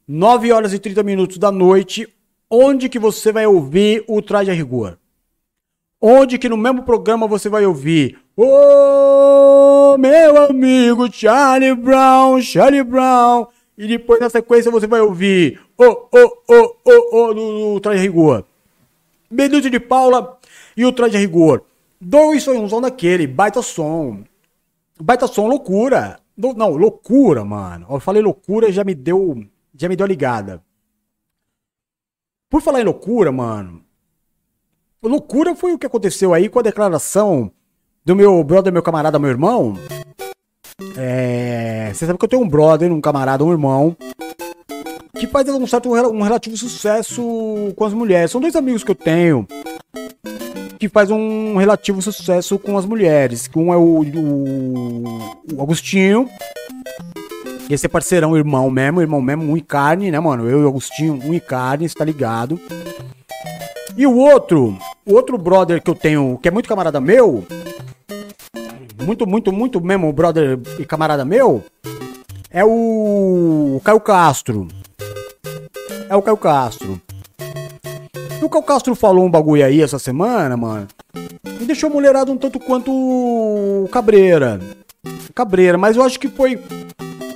[0.08, 2.08] 9 horas e 30 minutos da noite,
[2.50, 4.98] onde que você vai ouvir o Traje a Rigor?
[6.00, 13.46] Onde que no mesmo programa você vai ouvir Ô, meu amigo Charlie Brown, Charlie Brown.
[13.78, 18.02] E depois na sequência você vai ouvir Ô, ô, ô, ô, ô, do, Traje a
[18.02, 18.49] Rigor.
[19.30, 20.38] Benito de Paula
[20.76, 21.62] e o Traje Rigor.
[22.00, 24.24] Dois sonhos daquele, baita som.
[25.00, 26.18] Baita som, loucura.
[26.36, 27.86] Não, loucura, mano.
[27.88, 29.44] Eu falei loucura já me deu.
[29.74, 30.62] Já me deu ligada.
[32.48, 33.84] Por falar em loucura, mano.
[35.02, 37.52] Loucura foi o que aconteceu aí com a declaração
[38.04, 39.74] do meu brother, meu camarada, meu irmão.
[40.96, 41.92] É.
[41.94, 43.96] Você sabe que eu tenho um brother, um camarada, um irmão.
[45.20, 47.22] Que faz um certo um relativo sucesso
[47.76, 48.30] com as mulheres.
[48.30, 49.46] São dois amigos que eu tenho
[50.80, 53.50] que faz um relativo sucesso com as mulheres.
[53.54, 55.04] Um é o, o,
[55.54, 56.26] o Agostinho.
[57.68, 60.48] Esse é parceirão, irmão mesmo, irmão mesmo, um e carne, né, mano?
[60.48, 62.58] Eu e o Agostinho, um e carne, você tá ligado?
[63.94, 67.46] E o outro, o outro brother que eu tenho, que é muito camarada meu,
[69.04, 71.62] muito, muito, muito mesmo brother e camarada meu,
[72.50, 74.66] é o Caio Castro.
[76.10, 77.00] É o Caio Castro.
[78.42, 80.88] E o Caio Castro falou um bagulho aí essa semana, mano.
[81.60, 84.60] E deixou a mulherada um tanto quanto cabreira.
[85.32, 86.60] Cabreira, mas eu acho que foi.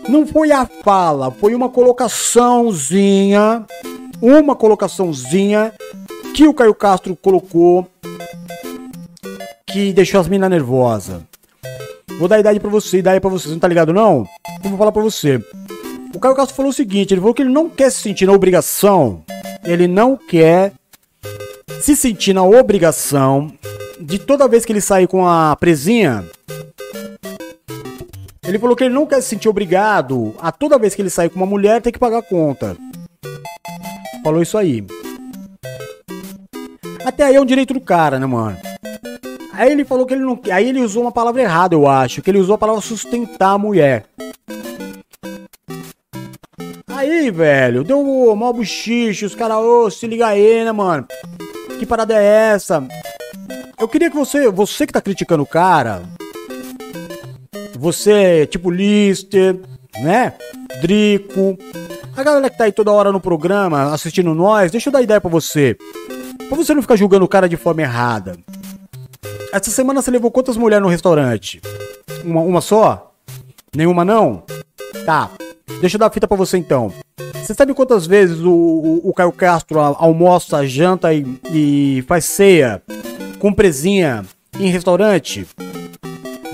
[0.08, 3.64] Não foi a fala, foi uma colocaçãozinha.
[4.20, 5.72] Uma colocaçãozinha
[6.34, 7.86] que o Caio Castro colocou
[9.68, 11.22] que deixou as meninas nervosas.
[12.18, 14.26] Vou dar idade pra você, idade pra você, você não tá ligado não?
[14.64, 15.40] Eu vou falar pra você.
[16.14, 18.32] O Caio Castro falou o seguinte, ele falou que ele não quer se sentir na
[18.32, 19.22] obrigação,
[19.64, 20.72] ele não quer
[21.80, 23.52] se sentir na obrigação
[24.00, 26.24] de toda vez que ele sair com a presinha,
[28.46, 31.30] ele falou que ele não quer se sentir obrigado a toda vez que ele sair
[31.30, 32.76] com uma mulher ter que pagar a conta.
[34.22, 34.84] Falou isso aí.
[37.04, 38.56] Até aí é um direito do cara, né, mano?
[39.52, 40.38] Aí ele falou que ele não.
[40.52, 42.22] Aí ele usou uma palavra errada, eu acho.
[42.22, 44.04] Que ele usou a palavra sustentar a mulher.
[47.04, 51.06] Aí, velho, deu um mó buchicho, os caras, ô, se liga aí, né, mano?
[51.78, 52.24] Que parada é
[52.54, 52.82] essa?
[53.78, 56.00] Eu queria que você, você que tá criticando o cara,
[57.78, 59.60] você, tipo Lister,
[60.00, 60.32] né?
[60.80, 61.58] Drico,
[62.16, 65.20] a galera que tá aí toda hora no programa assistindo nós, deixa eu dar ideia
[65.20, 65.76] pra você.
[66.48, 68.34] Pra você não ficar julgando o cara de forma errada.
[69.52, 71.60] Essa semana você levou quantas mulheres no restaurante?
[72.24, 73.12] Uma, uma só?
[73.76, 74.42] Nenhuma não?
[75.04, 75.30] Tá.
[75.80, 76.92] Deixa eu dar a fita pra você então.
[77.34, 82.82] Você sabe quantas vezes o, o, o Caio Castro almoça, janta e, e faz ceia
[83.38, 84.24] com presinha
[84.58, 85.46] em restaurante?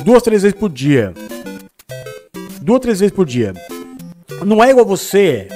[0.04, 1.14] Duas, três vezes por dia.
[2.61, 3.54] Duas, três vezes por dia.
[4.44, 5.48] Não é igual você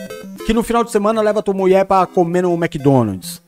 [0.46, 3.40] que no final de semana leva tua mulher para comer no McDonald's.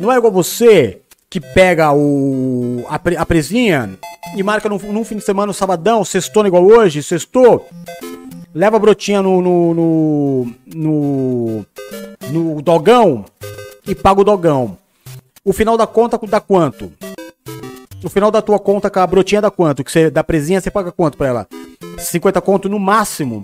[0.00, 3.90] Não é igual você que pega o, a, a presinha
[4.34, 7.68] e marca num, num fim de semana, no sabadão, sextou igual hoje, sextou,
[8.54, 11.66] leva a brotinha no, no, no, no,
[12.30, 13.24] no dogão
[13.86, 14.76] e paga o dogão.
[15.44, 16.92] O final da conta dá quanto?
[18.04, 19.82] O final da tua conta com a brotinha dá quanto?
[19.84, 21.48] Que você da presinha você paga quanto pra ela?
[21.98, 23.42] 50 conto no máximo.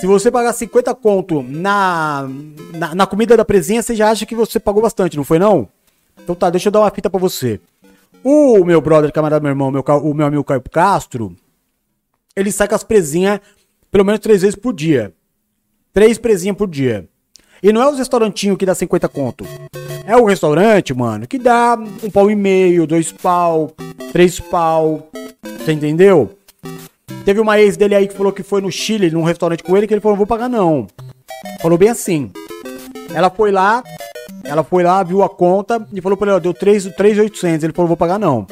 [0.00, 2.28] Se você pagar 50 conto na,
[2.72, 5.68] na, na comida da presinha, você já acha que você pagou bastante, não foi não?
[6.22, 7.60] Então tá, deixa eu dar uma fita pra você.
[8.22, 11.34] O meu brother, camarada, meu irmão, meu, o meu amigo Caio Castro,
[12.36, 13.40] ele sai com as presinhas
[13.90, 15.12] pelo menos três vezes por dia.
[15.92, 17.08] Três presinhas por dia.
[17.62, 19.44] E não é os restaurantinhos que dá 50 conto.
[20.06, 23.72] É o restaurante, mano, que dá um pau e meio, dois pau,
[24.12, 25.10] três pau.
[25.58, 26.38] Você entendeu?
[27.24, 29.86] Teve uma ex dele aí que falou que foi no Chile, num restaurante com ele,
[29.86, 30.86] que ele falou, não vou pagar não.
[31.60, 32.30] Falou bem assim.
[33.12, 33.82] Ela foi lá,
[34.44, 37.64] ela foi lá, viu a conta e falou pra ele, ó, deu 3,800.
[37.64, 38.46] Ele falou, vou pagar não.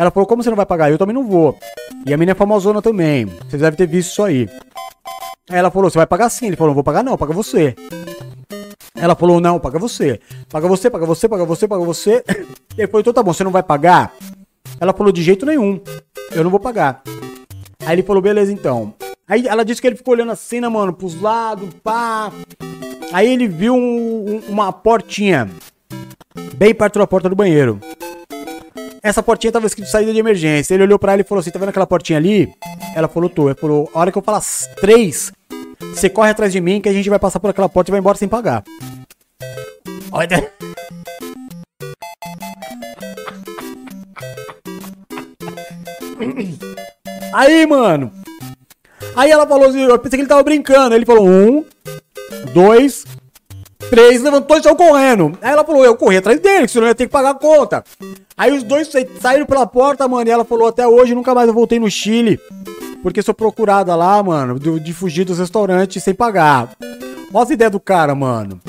[0.00, 0.90] Ela falou, como você não vai pagar?
[0.90, 1.58] Eu também não vou.
[2.06, 3.26] E a menina é famosona também.
[3.26, 4.48] Vocês devem ter visto isso aí.
[5.46, 6.46] Ela falou, você vai pagar sim.
[6.46, 7.74] Ele falou, não vou pagar não, paga você.
[8.94, 10.18] Ela falou, não, paga você.
[10.48, 12.24] Paga você, paga você, paga você, paga você.
[12.78, 14.14] Ele falou, então tá bom, você não vai pagar?
[14.80, 15.78] Ela falou, de jeito nenhum.
[16.32, 17.02] Eu não vou pagar.
[17.84, 18.94] Aí ele falou, beleza então.
[19.28, 22.32] Aí ela disse que ele ficou olhando assim, né, mano, pros lados, pá.
[23.12, 25.50] Aí ele viu um, um, uma portinha
[26.54, 27.78] bem perto da porta do banheiro.
[29.02, 30.74] Essa portinha tava escrito saída de emergência.
[30.74, 32.52] Ele olhou pra ela e falou assim: tá vendo aquela portinha ali?
[32.94, 33.48] Ela falou, tô.
[33.48, 34.42] Ele falou, a hora que eu falar
[34.80, 35.32] três,
[35.94, 38.00] você corre atrás de mim que a gente vai passar por aquela porta e vai
[38.00, 38.62] embora sem pagar.
[40.12, 40.52] Olha.
[47.32, 48.12] Aí, mano.
[49.16, 50.94] Aí ela falou assim, eu pensei que ele tava brincando.
[50.94, 51.64] Ele falou, um,
[52.52, 53.04] dois,
[53.90, 55.36] três levantou e saiu correndo.
[55.42, 57.84] Aí ela falou, eu corri atrás dele, senão eu ia ter que pagar a conta.
[58.36, 61.48] Aí os dois sa- saíram pela porta, mano, e ela falou, até hoje nunca mais
[61.48, 62.38] eu voltei no Chile.
[63.02, 66.70] Porque sou procurada lá, mano, do- de fugir dos restaurantes sem pagar.
[67.32, 68.60] Olha essa ideia do cara, mano.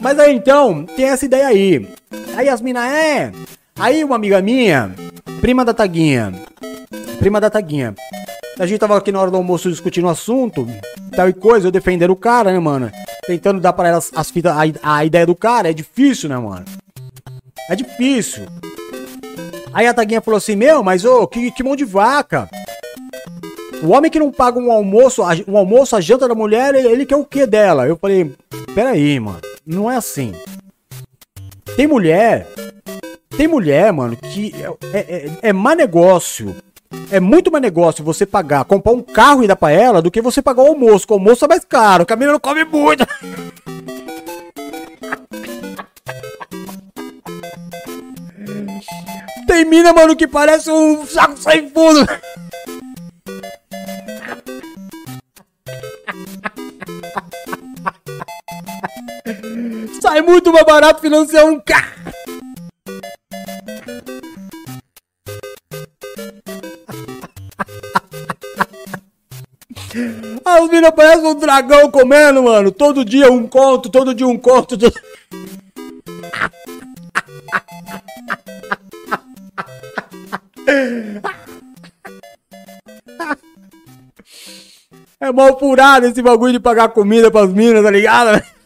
[0.00, 1.88] Mas aí então, tem essa ideia aí.
[2.36, 3.32] Aí as minas, é.
[3.78, 4.94] Aí uma amiga minha,
[5.40, 6.32] prima da Taguinha,
[7.18, 7.94] prima da Taguinha.
[8.58, 10.66] A gente tava aqui na hora do almoço discutindo o assunto,
[11.14, 12.90] tal e coisa, eu defendendo o cara, né, mano?
[13.26, 16.64] Tentando dar pra elas as fitas, a, a ideia do cara, é difícil, né, mano?
[17.68, 18.46] É difícil.
[19.74, 22.48] Aí a Taguinha falou assim, meu, mas ô, que, que mão de vaca.
[23.82, 27.04] O homem que não paga um almoço, um almoço, a janta da mulher, ele, ele
[27.04, 27.86] quer o que dela?
[27.86, 28.34] Eu falei,
[28.74, 30.32] peraí, mano, não é assim.
[31.76, 32.46] Tem mulher,
[33.36, 34.54] tem mulher, mano, que
[34.94, 36.56] é, é, é má negócio.
[37.10, 40.20] É muito mais negócio você pagar, comprar um carro e dar pra ela do que
[40.20, 41.06] você pagar o almoço.
[41.08, 43.06] O almoço é mais caro, a menina não come muito.
[49.46, 52.04] Tem mina, mano, que parece um saco sem fundo.
[60.00, 61.95] Sai muito mais barato financiar um carro.
[70.76, 72.70] As minas parecem um dragão comendo, mano.
[72.70, 74.76] Todo dia um conto, todo dia um conto.
[74.76, 74.92] todo-
[85.18, 88.42] É mal furado esse bagulho de pagar comida pras minas, tá ligado?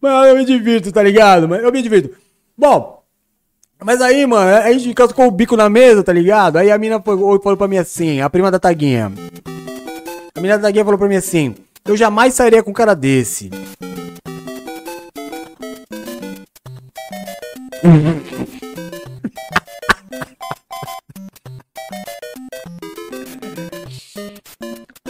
[0.00, 1.48] Mas eu me divirto, tá ligado?
[1.48, 2.16] Mas eu me divirto.
[2.56, 3.03] Bom,
[3.82, 6.56] mas aí, mano, a gente cascou o bico na mesa, tá ligado?
[6.56, 9.12] Aí a mina falou, falou pra mim assim, a prima da Taguinha.
[10.34, 11.54] A menina da Taguinha falou pra mim assim,
[11.84, 13.50] eu jamais sairia com um cara desse.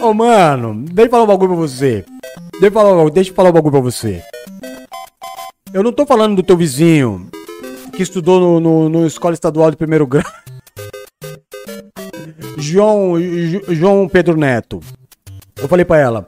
[0.01, 2.05] Ô, mano, deixa eu falar um bagulho pra você.
[2.51, 4.21] Deixa eu falar, deixa eu falar um bagulho pra você.
[5.73, 7.27] Eu não tô falando do teu vizinho
[7.95, 10.23] que estudou no, no, no escola estadual de primeiro grau.
[12.57, 14.79] João, Jo- João Pedro Neto.
[15.57, 16.27] Eu falei pra ela.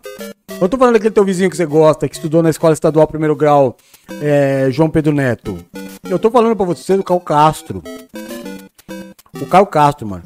[0.60, 3.36] Eu tô falando daquele teu vizinho que você gosta, que estudou na escola estadual primeiro
[3.36, 3.76] grau,
[4.22, 5.58] é, João Pedro Neto.
[6.10, 7.84] Eu tô falando pra você do Caio Castro.
[9.40, 10.24] O Caio Castro, mano.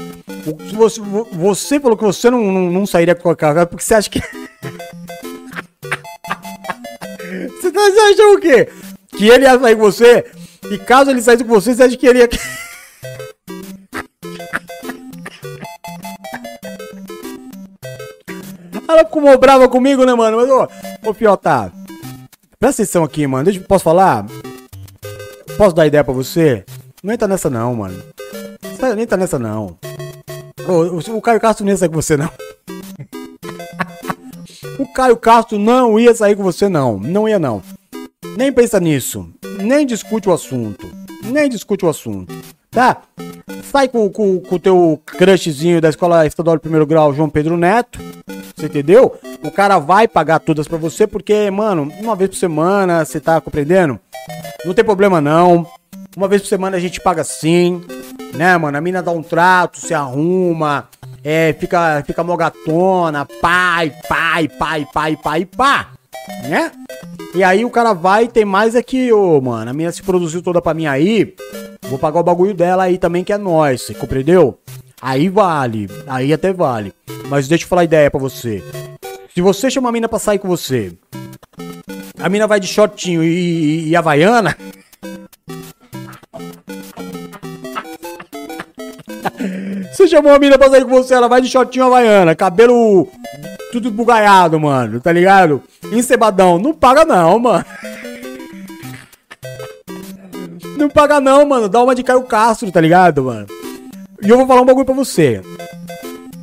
[0.73, 3.83] Você, vo- você falou que você não, não, não sairia com o Caio Castro porque
[3.83, 4.21] você acha que.
[7.61, 8.69] você tá achando o quê?
[9.17, 10.25] Que ele ia sair com você?
[10.71, 12.29] E caso ele saísse com você, você acha que ele ia.
[18.87, 20.37] Ela ficou brava comigo, né, mano?
[20.37, 21.73] Mas, ô, ô Fiota,
[22.57, 23.43] presta atenção aqui, mano.
[23.43, 24.25] Deixa, posso falar?
[25.57, 26.63] Posso dar ideia pra você?
[27.03, 28.01] Não entra nessa, não, mano.
[28.95, 29.77] Nem entra nessa, não.
[30.65, 32.29] Ô, o, o Caio Castro não ia sair com você, não.
[34.79, 36.97] o Caio Castro não ia sair com você, não.
[36.97, 37.61] Não ia, não.
[38.37, 39.29] Nem pensa nisso.
[39.59, 40.89] Nem discute o assunto.
[41.23, 42.33] Nem discute o assunto.
[42.69, 43.01] Tá?
[43.63, 47.99] Sai com o teu crushzinho da escola estadual de primeiro grau, João Pedro Neto.
[48.55, 49.17] Você entendeu?
[49.43, 53.41] O cara vai pagar todas pra você porque, mano, uma vez por semana, você tá
[53.41, 53.99] compreendendo?
[54.65, 55.65] Não tem problema não.
[56.15, 57.81] Uma vez por semana a gente paga sim,
[58.33, 58.77] né, mano?
[58.77, 60.87] A mina dá um trato, se arruma,
[61.23, 65.87] é, fica, fica mó gatona, pai, pai, pai, pai, pai, pá,
[66.47, 66.71] né?
[67.33, 69.71] E aí o cara vai tem mais aqui, ô, mano.
[69.71, 71.33] A mina se produziu toda pra mim aí.
[71.83, 74.59] Vou pagar o bagulho dela aí também, que é nós, compreendeu?
[75.01, 76.93] Aí vale, aí até vale.
[77.27, 78.63] Mas deixa eu falar a ideia pra você.
[79.33, 80.93] Se você chama a mina pra sair com você,
[82.19, 84.55] a mina vai de shortinho e, e, e havaiana.
[89.91, 93.07] Você chamou a mina pra sair com você, ela vai de shortinho havaiana, cabelo
[93.71, 95.63] tudo bugaiado, mano, tá ligado?
[95.91, 96.59] Encebadão.
[96.59, 97.65] Não paga não, mano.
[100.77, 101.69] Não paga não, mano.
[101.69, 103.47] Dá uma de Caio Castro, tá ligado, mano?
[104.21, 105.41] E eu vou falar um bagulho pra você.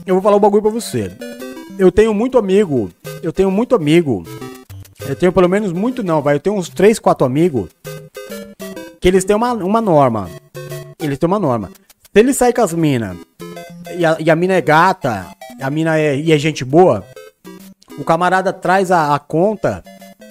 [0.06, 1.12] Eu vou falar um bagulho pra você.
[1.78, 2.90] Eu tenho muito amigo.
[3.22, 4.24] Eu tenho muito amigo.
[5.06, 6.36] Eu tenho pelo menos muito não, vai.
[6.36, 7.68] Eu tenho uns 3, 4 amigos.
[9.00, 10.28] Que eles têm uma, uma norma.
[10.98, 11.70] Eles têm uma norma.
[12.12, 13.16] Se ele sair com as minas
[13.96, 15.26] e a, e a mina é gata,
[15.60, 17.04] a mina é, e é gente boa,
[17.98, 19.82] o camarada traz a, a conta,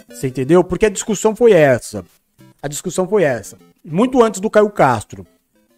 [0.10, 0.64] você entendeu?
[0.64, 2.06] Porque a discussão foi essa.
[2.62, 3.58] A discussão foi essa.
[3.84, 5.28] Muito antes do Caio Castro.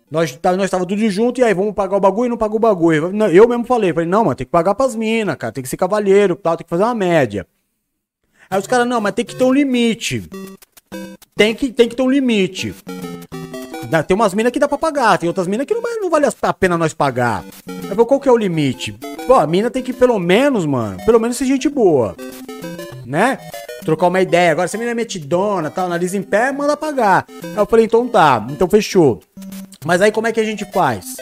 [0.09, 2.57] Nós, tá, nós tava tudo junto, e aí, vamos pagar o bagulho e não pagou
[2.57, 3.11] o bagulho.
[3.31, 5.77] Eu mesmo falei, falei, não, mano, tem que pagar pras minas, cara, tem que ser
[5.77, 7.45] cavalheiro, tal, tem que fazer uma média.
[8.49, 10.27] Aí os caras, não, mas tem que ter um limite.
[11.35, 12.73] Tem que, tem que ter um limite.
[14.07, 16.53] Tem umas minas que dá pra pagar, tem outras minas que não, não vale a
[16.53, 17.43] pena nós pagar.
[17.67, 18.97] Aí eu falei, qual que é o limite?
[19.30, 22.15] Pô, a mina tem que pelo menos, mano, pelo menos ser gente boa.
[23.05, 23.38] Né?
[23.86, 24.51] Trocar uma ideia.
[24.51, 27.27] Agora, se a mina é metidona, tal, nariz em pé, manda pagar.
[27.43, 29.19] Aí eu falei, então tá, então fechou.
[29.86, 31.15] Mas aí como é que a gente faz?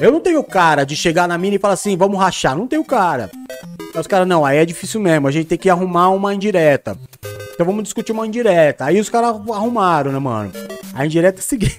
[0.00, 2.56] Eu não tenho cara de chegar na mina e falar assim, vamos rachar.
[2.56, 3.30] Não tenho cara.
[3.94, 5.28] Aí os caras, não, aí é difícil mesmo.
[5.28, 6.96] A gente tem que arrumar uma indireta.
[7.52, 8.86] Então vamos discutir uma indireta.
[8.86, 10.50] Aí os caras arrumaram, né, mano?
[10.94, 11.78] A indireta é a seguinte.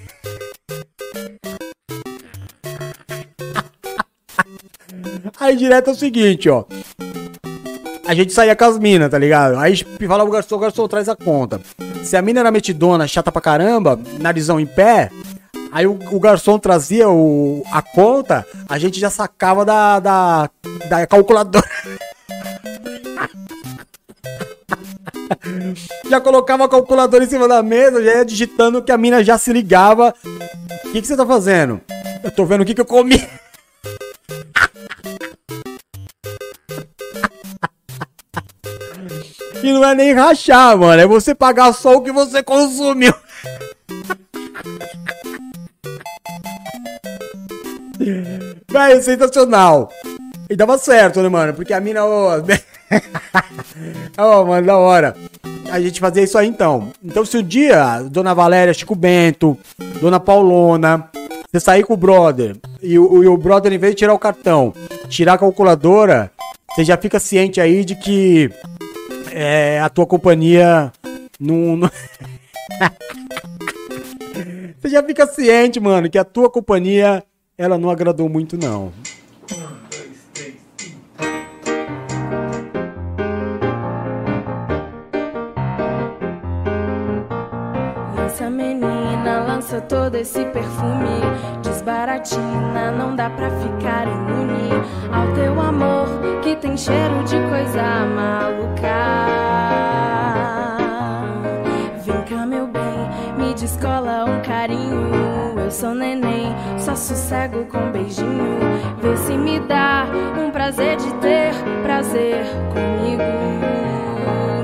[5.42, 6.64] A indireta é o seguinte, ó.
[8.06, 9.58] A gente saía com as minas, tá ligado?
[9.58, 9.76] Aí
[10.08, 11.60] falava o garçom, o garçom traz a conta.
[12.04, 15.10] Se a mina era metidona, chata pra caramba, narizão em pé,
[15.72, 20.48] aí o, o garçom trazia o, a conta, a gente já sacava da, da,
[20.88, 21.66] da calculadora.
[26.08, 29.40] já colocava a calculadora em cima da mesa, já ia digitando que a mina já
[29.40, 30.14] se ligava.
[30.86, 31.82] O que, que você tá fazendo?
[32.24, 33.28] Eu tô vendo o que, que eu comi.
[39.64, 41.02] E não é nem rachar, mano.
[41.02, 43.14] É você pagar só o que você consumiu.
[48.70, 49.90] Véi, sensacional.
[50.50, 51.54] E dava certo, né, mano?
[51.54, 52.42] Porque a mina, ó.
[54.18, 55.16] Ó, mano, da hora.
[55.72, 56.92] A gente fazia isso aí então.
[57.04, 59.58] Então, se o dia, Dona Valéria, Chico Bento,
[60.02, 61.10] Dona Paulona,
[61.50, 64.20] você sair com o brother e o, e o brother, em vez de tirar o
[64.20, 64.74] cartão,
[65.08, 66.32] tirar a calculadora,
[66.74, 68.50] você já fica ciente aí de que
[69.32, 70.92] é, a tua companhia
[71.40, 71.76] não.
[71.78, 71.90] não-
[74.80, 77.24] Você já fica ciente, mano, que a tua companhia
[77.58, 78.92] ela não agradou muito, não.
[89.88, 91.22] Todo esse perfume
[91.64, 94.70] Desbaratina, não dá pra ficar imune
[95.12, 96.01] Ao teu amor
[96.82, 97.84] cheiro de coisa
[98.16, 99.02] maluca.
[102.04, 103.08] Vem cá meu bem,
[103.38, 105.60] me descola um carinho.
[105.64, 108.58] Eu sou neném, só sossego com beijinho.
[109.00, 111.54] Vê se me dá um prazer de ter
[111.84, 113.22] prazer comigo.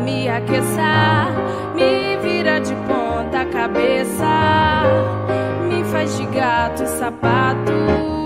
[0.04, 1.28] Me aqueça,
[1.76, 4.26] me vira de ponta cabeça,
[5.70, 7.72] me faz de gato sapato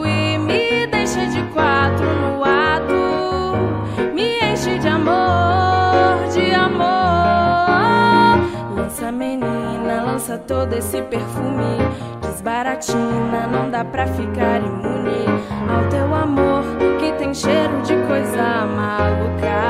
[0.06, 3.01] e me deixa de quatro no ato,
[4.70, 6.86] de amor, de amor.
[8.76, 11.78] Lança menina, lança todo esse perfume,
[12.22, 15.26] desbaratina, não dá pra ficar imune
[15.68, 16.64] ao teu amor
[17.00, 19.62] que tem cheiro de coisa maluca.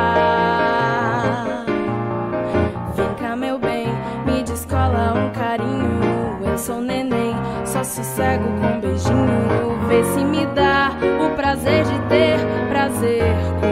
[2.95, 3.87] Vem cá, meu bem,
[4.25, 6.01] me descola um carinho.
[6.45, 7.33] Eu sou neném,
[7.63, 9.79] só sossego com beijinho.
[9.87, 10.91] Vê se me dá
[11.25, 12.37] o prazer de ter
[12.69, 13.23] prazer
[13.61, 13.70] comigo.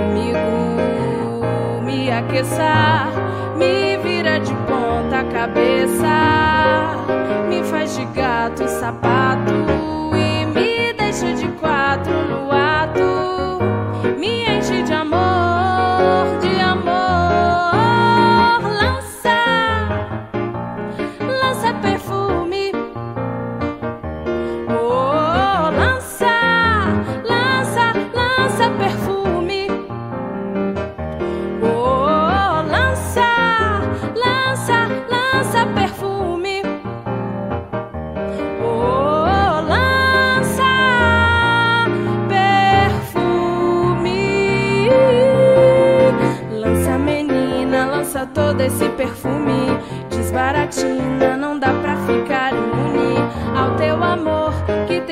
[2.19, 3.07] Me aqueça,
[3.55, 7.05] me vira de ponta cabeça.
[7.47, 9.78] Me faz de gato e sapato.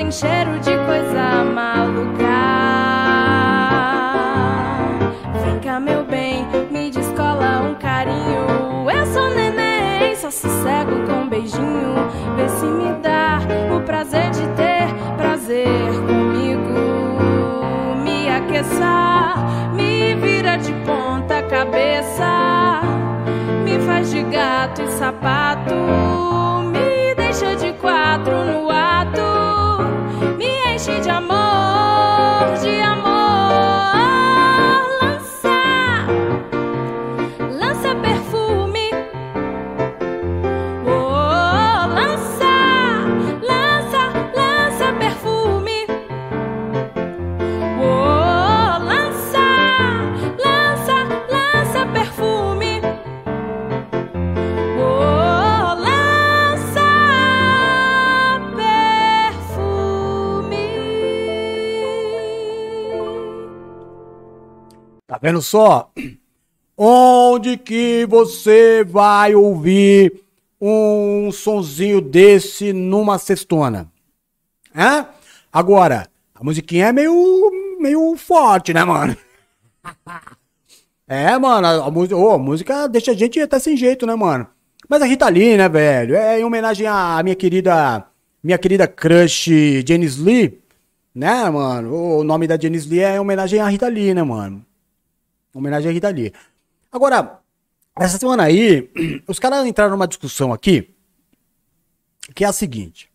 [0.08, 2.38] Tem cheiro de coisa maluca.
[5.44, 8.90] Vem cá, meu bem, me descola um carinho.
[8.90, 11.94] Eu sou neném, só sossego com um beijinho.
[12.36, 13.38] Vê se me dá
[13.74, 14.88] o prazer de ter
[15.18, 15.66] prazer
[16.06, 16.72] comigo.
[18.02, 19.34] Me aqueça,
[19.74, 22.80] me vira de ponta cabeça.
[23.62, 25.37] Me faz de gato e sapato.
[65.38, 65.90] Vendo só?
[66.76, 70.12] Onde que você vai ouvir
[70.60, 73.90] um sonzinho desse numa cestona?
[74.74, 75.06] Hã?
[75.52, 79.16] Agora, a musiquinha é meio, meio forte, né, mano?
[81.06, 84.46] É, mano, a, música, ô, a música deixa a gente até sem jeito, né, mano?
[84.88, 86.14] Mas a Rita Lee, né, velho?
[86.14, 88.04] É em homenagem à minha querida,
[88.42, 89.48] minha querida crush
[89.86, 90.60] Janice Lee,
[91.14, 91.94] né, mano?
[91.94, 94.67] O nome da Janice Lee é em homenagem à Rita Lee, né, mano?
[95.58, 96.32] Homenagem à Rita Lee.
[96.90, 97.40] Agora,
[97.98, 98.88] essa semana aí,
[99.26, 100.94] os caras entraram numa discussão aqui,
[102.32, 103.10] que é a seguinte.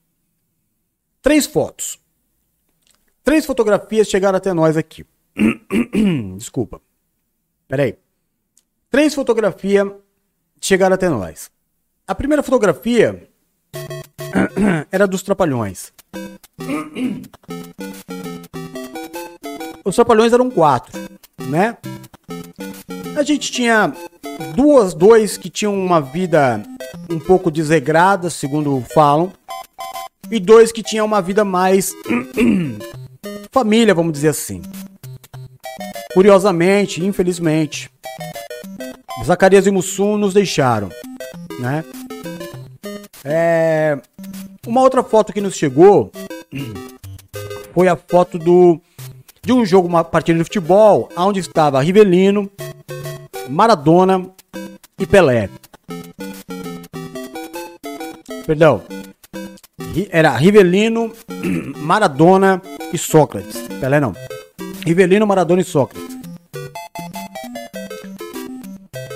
[1.21, 1.97] Três fotos.
[3.23, 5.05] Três fotografias chegaram até nós aqui.
[6.37, 6.81] Desculpa.
[7.65, 7.97] Peraí.
[8.89, 9.89] Três fotografias
[10.59, 11.49] chegaram até nós.
[12.05, 13.25] A primeira fotografia
[14.91, 15.93] era dos Trapalhões.
[19.85, 20.99] Os Trapalhões eram quatro,
[21.47, 21.77] né?
[23.15, 23.93] A gente tinha
[24.55, 26.63] duas, dois que tinham uma vida
[27.09, 29.31] um pouco desregrada, segundo falam,
[30.31, 31.93] e dois que tinham uma vida mais
[33.51, 34.61] família, vamos dizer assim.
[36.13, 37.89] Curiosamente, infelizmente,
[39.23, 40.89] Zacarias e Mussum nos deixaram,
[41.59, 41.83] né?
[43.23, 43.97] É...
[44.65, 46.11] Uma outra foto que nos chegou
[47.73, 48.79] foi a foto do
[49.45, 52.49] de um jogo, uma partida de futebol, onde estava Rivelino,
[53.49, 54.29] Maradona
[54.97, 55.49] e Pelé.
[58.45, 58.81] Perdão.
[60.09, 61.11] Era Rivelino,
[61.77, 62.61] Maradona
[62.93, 63.57] e Sócrates.
[63.81, 64.15] Pelé não.
[64.85, 66.17] Rivelino, Maradona e Sócrates.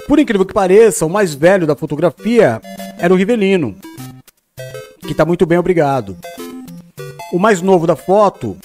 [0.07, 2.61] Por incrível que pareça, o mais velho da fotografia
[2.97, 3.75] era o Rivelino,
[5.01, 6.17] que tá muito bem, obrigado.
[7.32, 8.57] O mais novo da foto,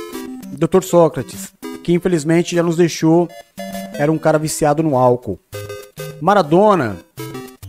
[0.53, 0.83] Dr.
[0.83, 3.29] Sócrates, que infelizmente já nos deixou,
[3.95, 5.39] era um cara viciado no álcool.
[6.21, 6.99] Maradona,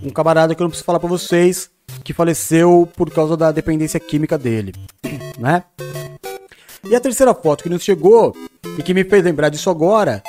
[0.04, 1.72] um camarada que eu não preciso falar pra vocês,
[2.04, 4.74] que faleceu por causa da dependência química dele,
[5.40, 5.64] né?
[6.84, 8.36] E a terceira foto que nos chegou
[8.78, 10.22] e que me fez lembrar disso agora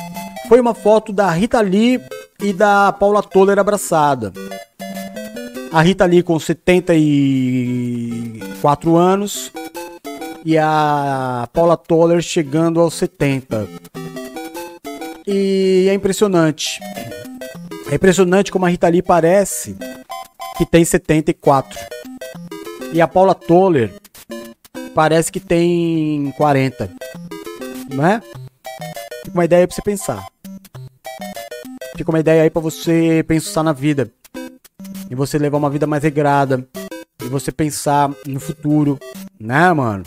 [0.48, 2.00] foi uma foto da Rita Lee
[2.40, 4.32] e da Paula Toller abraçada.
[5.72, 9.50] A Rita Lee com 74 anos
[10.44, 13.66] e a Paula Toller chegando aos 70.
[15.26, 16.80] E é impressionante.
[17.90, 19.76] É impressionante como a Rita Lee parece
[20.58, 21.78] que tem 74.
[22.92, 23.94] E a Paula Toller
[24.94, 26.90] parece que tem 40.
[27.94, 28.20] Não é?
[29.24, 30.26] Fica uma ideia pra você pensar.
[31.96, 34.10] Fica uma ideia aí pra você pensar na vida.
[35.10, 36.66] E você levar uma vida mais regrada.
[37.22, 38.98] E você pensar no futuro.
[39.40, 40.04] Né, mano?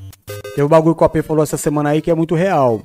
[0.57, 2.81] Tem o bagulho que o AP falou essa semana aí que é muito real.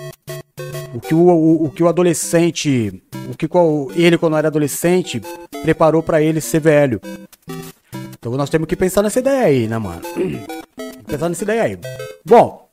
[0.92, 3.02] O que o, o, o que o adolescente.
[3.30, 5.22] O que qual- ele, quando era adolescente,
[5.62, 7.00] preparou pra ele ser velho.
[8.10, 10.02] Então nós temos que pensar nessa ideia aí, né, mano?
[11.06, 11.78] Pensar nessa ideia aí.
[12.26, 12.68] Bom,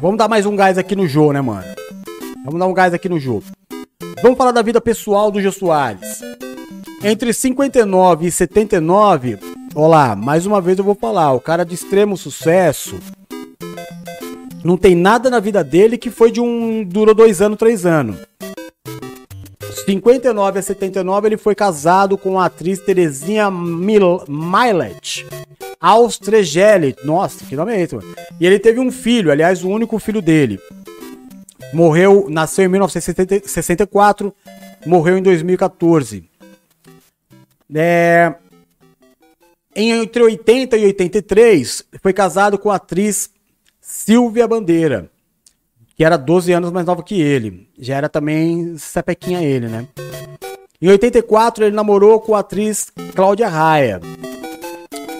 [0.00, 1.64] vamos dar mais um gás aqui no jogo, né, mano?
[2.44, 3.42] Vamos dar um gás aqui no jogo.
[4.22, 6.20] Vamos falar da vida pessoal do Jô Soares.
[7.02, 9.36] Entre 59 e 79,
[9.74, 12.96] olá, mais uma vez eu vou falar, o cara de extremo sucesso
[14.62, 16.84] não tem nada na vida dele que foi de um.
[16.84, 18.16] durou dois anos, três anos.
[19.84, 25.26] 59 a 79, ele foi casado com a atriz Terezinha Mil Milet.
[25.80, 26.94] Austregeli.
[27.02, 28.14] Nossa, que nome é esse, mano?
[28.38, 30.60] E ele teve um filho, aliás, o único filho dele.
[31.72, 34.34] Morreu, nasceu em 1964,
[34.84, 36.24] morreu em 2014.
[37.74, 38.34] É,
[39.74, 43.30] entre 80 e 83, foi casado com a atriz
[43.92, 45.10] Silvia Bandeira,
[45.96, 47.68] que era 12 anos mais nova que ele.
[47.76, 49.88] Já era também sapequinha ele, né?
[50.80, 54.00] Em 84, ele namorou com a atriz Cláudia Raia.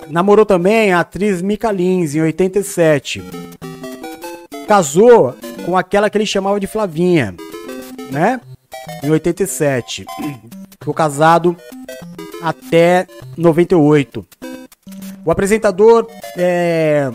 [0.08, 3.20] Namorou também a atriz Mica Lins, em 87.
[4.68, 5.34] Casou
[5.66, 7.34] com aquela que ele chamava de Flavinha,
[8.08, 8.40] né?
[9.02, 10.06] Em 87.
[10.78, 11.56] Ficou casado
[12.40, 14.24] até 98.
[15.24, 16.08] O apresentador
[16.38, 17.10] é,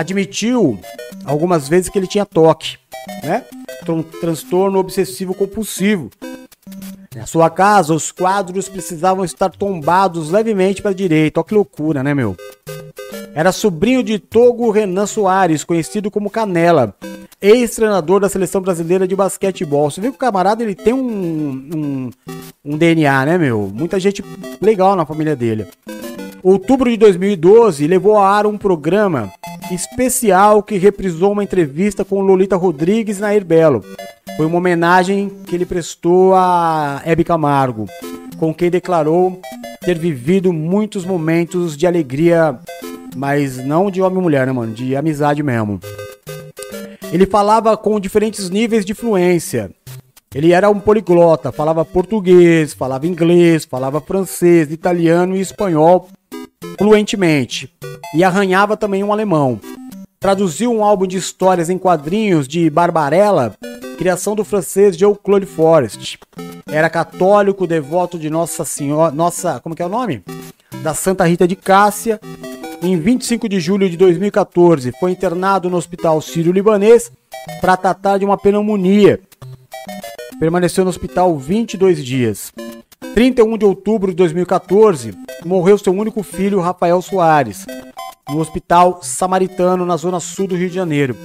[0.00, 0.78] admitiu
[1.24, 2.78] algumas vezes que ele tinha toque,
[3.22, 3.44] né?
[3.84, 6.10] Tran- transtorno obsessivo compulsivo.
[7.14, 11.40] Na sua casa, os quadros precisavam estar tombados levemente para a direita.
[11.40, 12.34] Olha que loucura, né, meu?
[13.34, 16.94] Era sobrinho de Togo Renan Soares, conhecido como Canela,
[17.40, 19.90] ex-treinador da seleção brasileira de basquetebol.
[19.90, 21.00] Você vê que o camarada ele tem um,
[21.74, 22.10] um,
[22.64, 23.70] um DNA, né, meu?
[23.72, 24.24] Muita gente
[24.60, 25.66] legal na família dele.
[26.42, 29.30] Outubro de 2012 levou a ar um programa
[29.70, 33.84] especial que reprisou uma entrevista com Lolita Rodrigues na Belo.
[34.36, 37.86] Foi uma homenagem que ele prestou a Hebe Camargo,
[38.38, 39.40] com quem declarou
[39.80, 42.58] ter vivido muitos momentos de alegria,
[43.16, 44.72] mas não de homem e mulher, né, mano?
[44.72, 45.80] De amizade mesmo.
[47.12, 49.70] Ele falava com diferentes níveis de fluência.
[50.32, 56.08] Ele era um poliglota, falava português, falava inglês, falava francês, italiano e espanhol
[56.78, 57.72] fluentemente.
[58.14, 59.60] E arranhava também um alemão.
[60.18, 63.54] Traduziu um álbum de histórias em quadrinhos de Barbarella,
[63.96, 66.18] criação do francês Jean-Claude Forest.
[66.66, 70.22] Era católico, devoto de Nossa Senhora, nossa, como que é o nome?
[70.82, 72.20] Da Santa Rita de Cássia.
[72.82, 77.12] Em 25 de julho de 2014, foi internado no Hospital Sírio-Libanês
[77.60, 79.20] para tratar de uma pneumonia
[80.40, 82.50] permaneceu no hospital 22 dias.
[83.14, 85.12] 31 de outubro de 2014,
[85.44, 87.66] morreu seu único filho, Rafael Soares,
[88.28, 91.16] no Hospital Samaritano, na zona sul do Rio de Janeiro.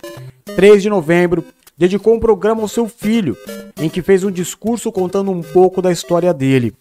[0.55, 1.43] 3 de novembro,
[1.77, 3.37] dedicou um programa ao seu filho,
[3.79, 6.73] em que fez um discurso contando um pouco da história dele.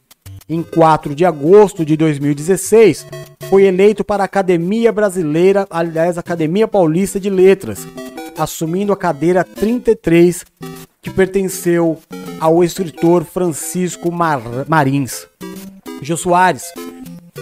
[0.49, 3.07] Em 4 de agosto de 2016,
[3.51, 7.87] foi eleito para a Academia Brasileira, aliás, Academia Paulista de Letras,
[8.37, 10.45] assumindo a cadeira 33,
[11.01, 11.99] que pertenceu
[12.41, 15.27] ao escritor Francisco Mar Marins.
[16.03, 16.65] Jô Soares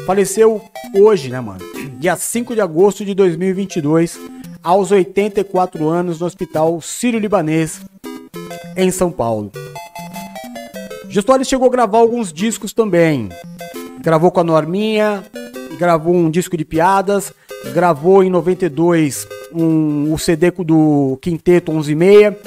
[0.06, 0.62] faleceu
[0.94, 1.60] hoje, né, mano?
[1.98, 4.18] Dia 5 de agosto de 2022,
[4.62, 7.80] aos 84 anos, no Hospital Sírio-Libanês,
[8.76, 9.50] em São Paulo.
[11.08, 13.28] Jô Soares chegou a gravar alguns discos também.
[14.00, 15.24] Gravou com a Norminha,
[15.78, 17.32] gravou um disco de piadas,
[17.70, 22.38] gravou em 92 um, o CD do Quinteto 11 e meia.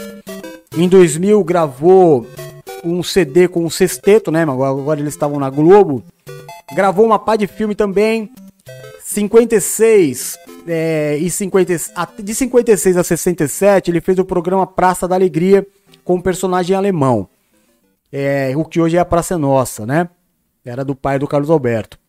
[0.77, 2.27] Em 2000 gravou
[2.83, 4.43] um CD com um sexteto, né?
[4.43, 6.03] Agora, eles estavam na Globo.
[6.73, 8.31] Gravou uma pá de filme também.
[9.03, 10.37] 56
[10.67, 11.73] é, e 50,
[12.21, 15.65] de 56 a 67 ele fez o programa Praça da Alegria
[16.03, 17.29] com um personagem alemão.
[18.11, 20.09] É, o que hoje é a Praça Nossa, né?
[20.63, 21.99] Era do pai do Carlos Alberto.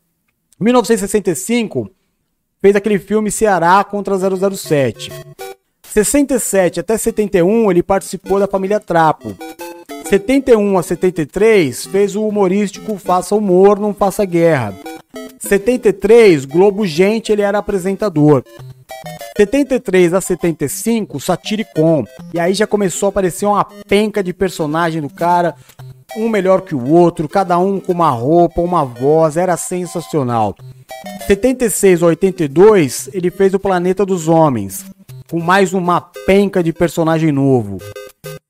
[0.58, 1.90] 1965
[2.60, 5.12] fez aquele filme Ceará contra 007.
[5.82, 9.36] 67 até 71 ele participou da família Trapo.
[10.08, 14.74] 71 a 73 fez o humorístico Faça Humor, Não Faça Guerra.
[15.38, 18.44] 73, Globo Gente, ele era apresentador.
[19.36, 22.04] 73 a 75, Satiricon.
[22.32, 25.54] E aí já começou a aparecer uma penca de personagem do cara,
[26.16, 30.56] um melhor que o outro, cada um com uma roupa, uma voz, era sensacional.
[31.26, 34.84] 76 a 82, ele fez o Planeta dos Homens,
[35.30, 37.78] com mais uma penca de personagem novo.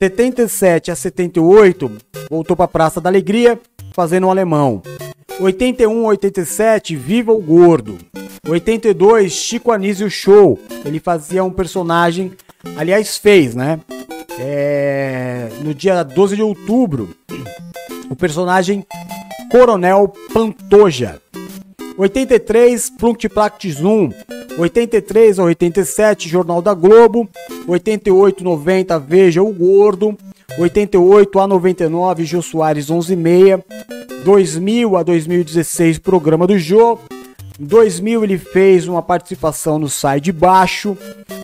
[0.01, 1.91] 77 a 78,
[2.31, 3.59] voltou para a Praça da Alegria,
[3.93, 4.83] fazendo um alemão.
[5.41, 7.99] 81 a 87, Viva o Gordo.
[8.47, 10.59] 82, Chico Anísio Show.
[10.85, 12.33] Ele fazia um personagem,
[12.77, 13.81] aliás, fez, né?
[14.39, 17.15] É, no dia 12 de outubro,
[18.11, 18.85] o personagem
[19.51, 21.21] Coronel Pantoja.
[21.97, 24.11] 83, Plunktiplact Zoom.
[24.59, 27.29] 83 a 87, Jornal da Globo.
[27.67, 30.17] 88 90, Veja o Gordo.
[30.59, 33.63] 88 a 99, Jô Soares 11:30.
[34.25, 36.99] 2000 a 2016, Programa do Jô.
[37.59, 40.97] 2000 ele fez uma participação no Sai de Baixo.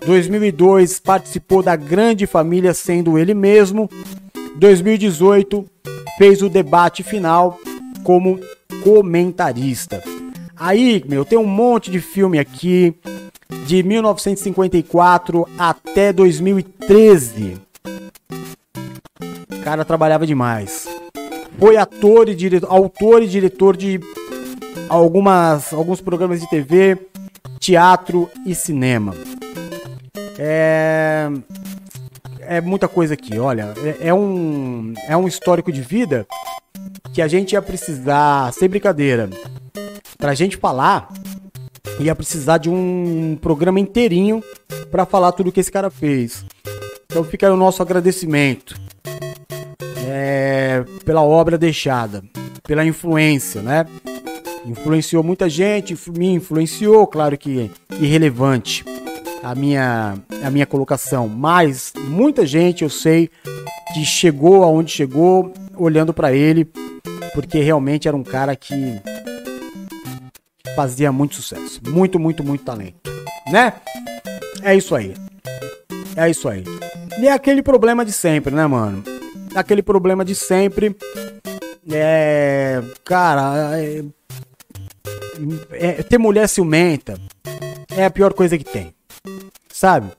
[0.05, 3.89] 2002 participou da Grande Família sendo ele mesmo.
[4.57, 5.65] 2018
[6.19, 7.59] fez o debate final
[8.05, 8.39] como
[8.83, 10.03] comentarista.
[10.57, 12.95] Aí, meu, tem um monte de filme aqui
[13.67, 17.57] de 1954 até 2013.
[19.51, 20.89] O cara trabalhava demais.
[21.59, 24.01] Foi ator e diretor, autor e diretor de
[24.89, 26.99] algumas, alguns programas de TV,
[27.59, 29.15] teatro e cinema.
[30.39, 31.29] É,
[32.41, 33.75] é muita coisa aqui, olha.
[34.01, 36.27] É, é, um, é um histórico de vida
[37.13, 39.29] que a gente ia precisar, sem brincadeira,
[40.19, 41.09] pra gente falar,
[41.99, 44.43] ia precisar de um programa inteirinho
[44.91, 46.45] para falar tudo que esse cara fez.
[47.07, 48.75] Então fica aí o nosso agradecimento
[50.07, 52.23] é, pela obra deixada,
[52.63, 53.87] pela influência, né?
[54.65, 58.85] Influenciou muita gente, me influenciou, claro que irrelevante
[59.43, 63.29] a minha, a minha colocação, mas muita gente eu sei
[63.93, 66.65] que chegou aonde chegou olhando para ele,
[67.35, 69.01] porque realmente era um cara que
[70.77, 71.81] fazia muito sucesso.
[71.89, 73.11] Muito, muito, muito talento.
[73.51, 73.73] Né?
[74.63, 75.15] É isso aí.
[76.17, 76.65] É isso aí.
[77.19, 79.03] E é aquele problema de sempre, né, mano?
[79.55, 80.97] Aquele problema de sempre.
[81.91, 82.83] É.
[83.05, 83.79] Cara.
[83.79, 84.03] É,
[85.73, 87.21] é, ter mulher ciumenta
[87.91, 88.95] é a pior coisa que tem.
[89.69, 90.13] sabe?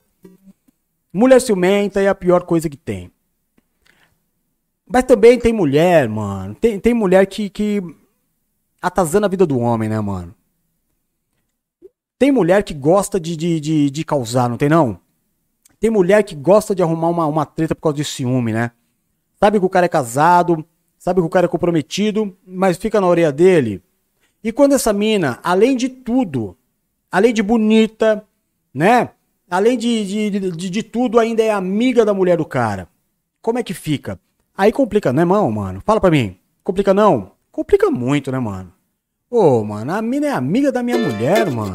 [1.12, 3.10] Mulher ciumenta é a pior coisa que tem.
[4.86, 6.54] Mas também tem mulher, mano.
[6.54, 7.82] Tem, tem mulher que, que
[8.82, 10.34] atazana a vida do homem, né, mano?
[12.18, 15.00] Tem mulher que gosta de, de, de, de causar, não tem não?
[15.80, 18.70] Tem mulher que gosta de arrumar uma, uma treta por causa de ciúme, né?
[19.38, 20.64] Sabe que o cara é casado,
[20.98, 23.82] sabe que o cara é comprometido, mas fica na orelha dele.
[24.44, 26.54] E quando essa mina, além de tudo,
[27.10, 28.22] além de bonita,
[28.74, 29.08] né?
[29.50, 32.86] Além de, de, de, de tudo, ainda é amiga da mulher do cara.
[33.40, 34.20] Como é que fica?
[34.54, 35.80] Aí complica, né, mão, mano?
[35.82, 36.36] Fala pra mim.
[36.62, 37.32] Complica não?
[37.50, 38.70] Complica muito, né, mano?
[39.30, 41.74] Ô, mano, a mina é amiga da minha mulher, mano.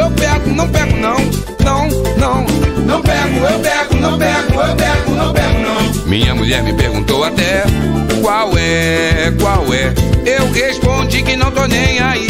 [0.00, 1.16] eu pego, não pego, não.
[1.64, 1.88] Não,
[2.18, 2.46] não.
[2.86, 6.06] Não pego, eu pego, não pego, eu pego, não pego, não.
[6.06, 7.64] Minha mulher me perguntou até
[8.20, 9.94] qual é, qual é.
[10.26, 12.26] Eu respondi que não tô nem aí.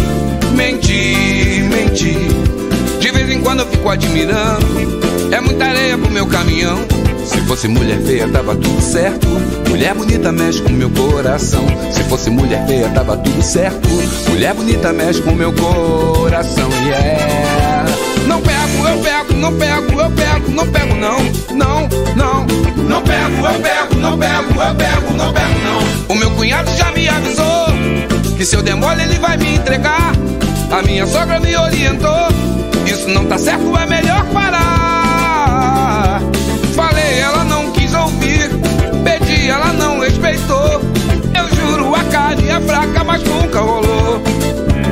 [0.55, 2.16] Menti, menti.
[3.01, 4.66] De vez em quando eu fico admirando.
[5.32, 6.78] É muita areia pro meu caminhão.
[7.24, 9.27] Se fosse mulher feia, tava tudo certo.
[9.75, 11.67] Mulher bonita mexe com meu coração.
[11.91, 13.89] Se fosse mulher feia, tava tudo certo.
[14.29, 16.71] Mulher bonita mexe com meu coração.
[16.87, 17.85] Yeah.
[18.29, 21.19] Não pego, eu pego, não pego, eu pego, não pego, não.
[21.57, 22.47] Não, não.
[22.89, 26.15] Não pego, eu pego, não pego, eu pego, não pego, não.
[26.15, 27.67] O meu cunhado já me avisou
[28.37, 30.13] que se eu der mole ele vai me entregar.
[30.71, 32.29] A minha sogra me orientou.
[32.87, 34.84] Isso não tá certo, é melhor parar.
[39.55, 40.81] Ela não respeitou.
[41.32, 44.20] Eu juro, a carne é fraca, mas nunca rolou.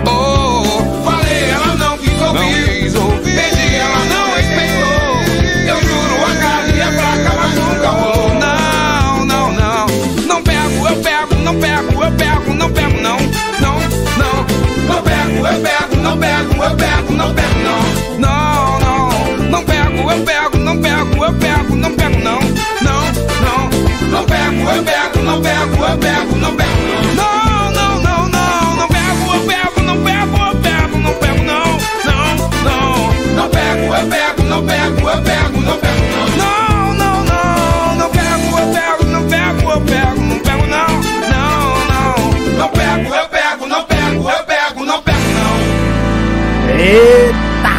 [0.07, 2.93] Oh, falei, ela não quis ouvir.
[3.25, 5.19] Pedi, ela não respeitou.
[5.67, 8.35] Eu juro, a carne é fraca, mas nunca rolou.
[8.39, 9.87] Não, não, não.
[10.27, 13.19] Não pego, eu pego, não pego, eu pego, não pego, não.
[13.61, 13.81] Não,
[14.17, 14.47] não.
[14.87, 17.83] Não pego, eu pego, não pego, eu pego, não pego, não.
[18.21, 19.49] Não, não.
[19.51, 20.32] Não pego, eu pego,
[24.71, 26.71] eu pego, não pego, eu pego, não pego,
[27.15, 27.15] não.
[27.15, 28.29] Não, não, não,
[28.77, 28.89] não.
[28.89, 31.79] Pego, eu pego, não pego, eu pego, não pego, não.
[32.05, 33.13] Não, não.
[33.35, 36.27] Não pego, eu pego, não pego, eu pego, não pego, não.
[36.37, 37.25] Não, não,
[37.97, 38.11] não.
[38.11, 40.89] Pego, eu pego, não pego, eu pego, não pego, não.
[41.31, 42.59] Não, não.
[42.59, 45.57] Não pego, eu pego, não pego, eu pego, não pego, não.
[46.79, 47.75] Eita,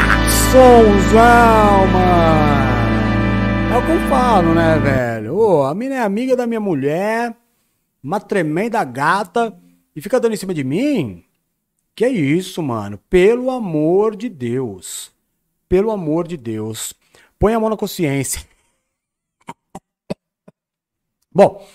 [0.51, 2.63] somzão, mano.
[3.71, 5.12] É o que eu falo, né, velho?
[5.43, 7.35] Ô, a mina é amiga da minha mulher,
[8.01, 9.53] uma tremenda gata,
[9.93, 11.25] e fica dando em cima de mim?
[11.93, 12.97] Que é isso, mano?
[13.09, 15.11] Pelo amor de Deus.
[15.67, 16.93] Pelo amor de Deus.
[17.37, 18.41] Põe a mão na consciência.
[21.29, 21.67] Bom,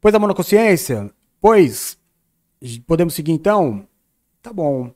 [0.00, 1.12] pôs a mão na consciência?
[1.38, 1.98] Pois,
[2.86, 3.86] podemos seguir então?
[4.40, 4.90] Tá bom.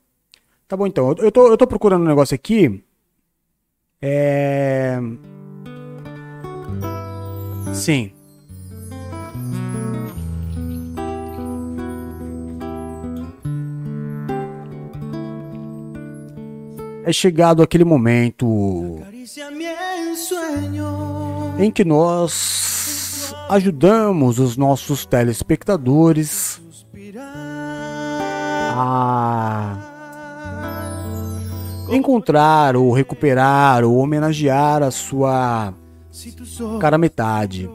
[0.67, 1.13] Tá bom então.
[1.19, 2.83] Eu tô, eu tô procurando um negócio aqui.
[4.01, 4.97] É.
[7.75, 8.11] Sim.
[17.03, 18.99] É chegado aquele momento
[21.59, 26.59] em que nós ajudamos os nossos telespectadores
[28.73, 29.77] a
[31.91, 35.73] encontrar ou recuperar ou homenagear a sua
[36.79, 37.69] cara metade.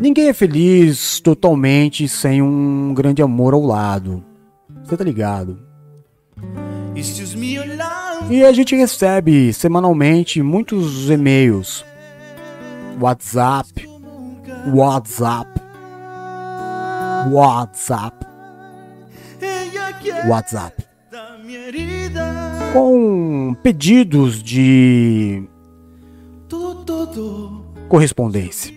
[0.00, 4.24] Ninguém é feliz totalmente sem um grande amor ao lado.
[4.84, 5.58] Você tá ligado?
[8.30, 11.84] E a gente recebe semanalmente muitos e-mails,
[13.00, 13.88] WhatsApp,
[14.72, 15.60] WhatsApp,
[17.30, 18.26] WhatsApp,
[20.28, 20.84] WhatsApp,
[22.72, 25.48] com pedidos de.
[27.88, 28.72] Correspondência.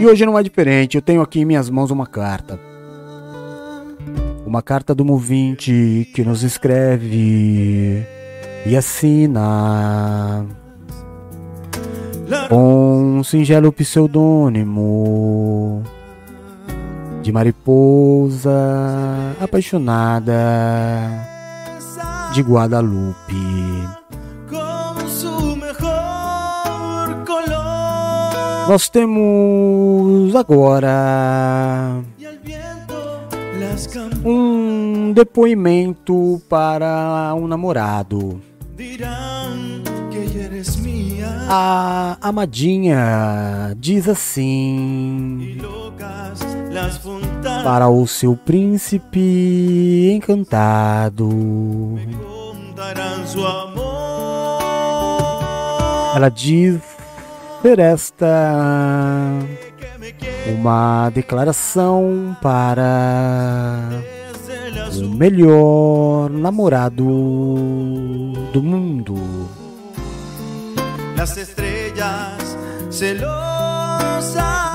[0.00, 2.58] E hoje não é diferente, eu tenho aqui em minhas mãos uma carta.
[4.44, 8.04] Uma carta do Movinte que nos escreve
[8.66, 10.44] e assina
[12.48, 15.82] com um singelo pseudônimo
[17.22, 18.50] de mariposa
[19.40, 20.34] apaixonada
[22.34, 24.01] de Guadalupe.
[28.68, 32.00] Nós temos agora
[34.24, 38.40] um depoimento para um namorado.
[41.48, 45.58] A amadinha diz assim
[47.64, 51.28] para o seu príncipe encantado.
[56.14, 56.91] Ela diz
[57.62, 59.38] ser esta
[59.76, 63.88] Que me quiere uma declaração para
[64.96, 67.04] o melhor namorado
[68.52, 69.14] do mundo.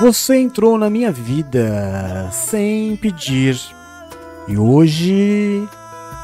[0.00, 3.58] Você entrou na minha vida sem pedir.
[4.48, 5.68] E hoje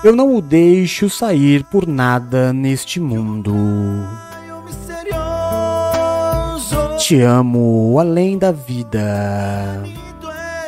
[0.02, 3.54] eu não o deixo sair por nada neste mundo.
[6.98, 9.82] Te amo além da vida,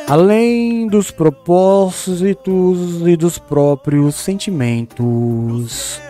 [0.09, 6.01] além dos propósitos e dos próprios sentimentos.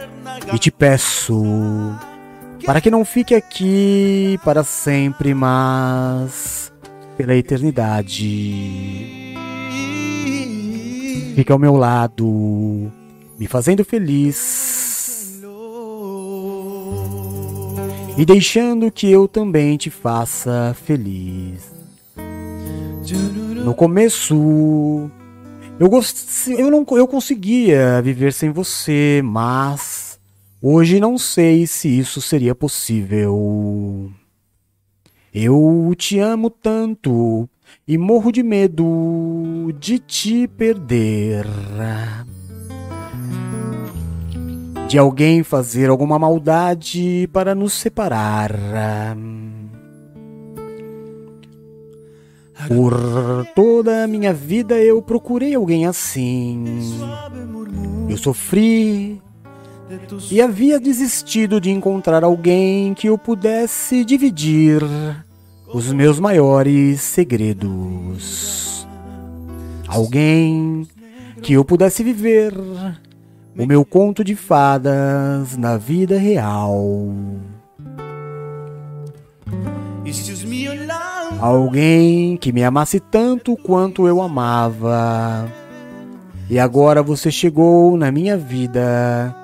[0.52, 1.44] E te peço
[2.64, 6.72] para que não fique aqui para sempre, mas
[7.16, 9.34] pela eternidade.
[11.34, 12.90] Fique ao meu lado,
[13.38, 14.76] me fazendo feliz
[18.16, 21.74] e deixando que eu também te faça feliz.
[23.64, 25.10] No começo,
[25.78, 26.48] eu, gost...
[26.48, 26.86] eu, não...
[26.93, 30.18] eu conseguia viver sem você, mas
[30.62, 34.10] hoje não sei se isso seria possível.
[35.34, 37.48] Eu te amo tanto
[37.86, 41.44] e morro de medo de te perder.
[44.88, 48.52] De alguém fazer alguma maldade para nos separar.
[52.68, 52.94] Por
[53.54, 56.64] toda a minha vida eu procurei alguém assim.
[58.08, 59.20] Eu sofri
[60.30, 64.82] e havia desistido de encontrar alguém que eu pudesse dividir
[65.66, 68.86] os meus maiores segredos.
[69.86, 70.86] Alguém
[71.42, 72.54] que eu pudesse viver
[73.59, 77.09] o meu conto de fadas na vida real.
[81.41, 85.51] Alguém que me amasse tanto quanto eu amava.
[86.49, 89.35] E agora você chegou na minha vida,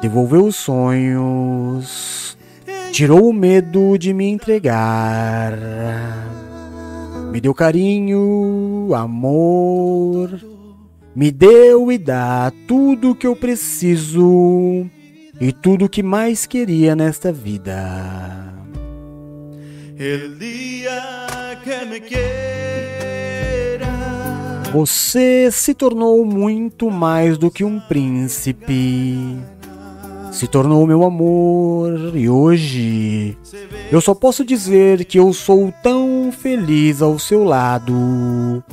[0.00, 2.36] devolveu os sonhos,
[2.92, 5.52] tirou o medo de me entregar.
[7.32, 10.38] Me deu carinho, amor,
[11.14, 14.86] me deu e dá tudo que eu preciso
[15.40, 18.52] e tudo que mais queria nesta vida.
[24.72, 29.38] Você se tornou muito mais do que um príncipe.
[30.32, 33.36] se tornou meu amor e hoje
[33.90, 38.64] eu só posso dizer que eu sou tão feliz ao seu lado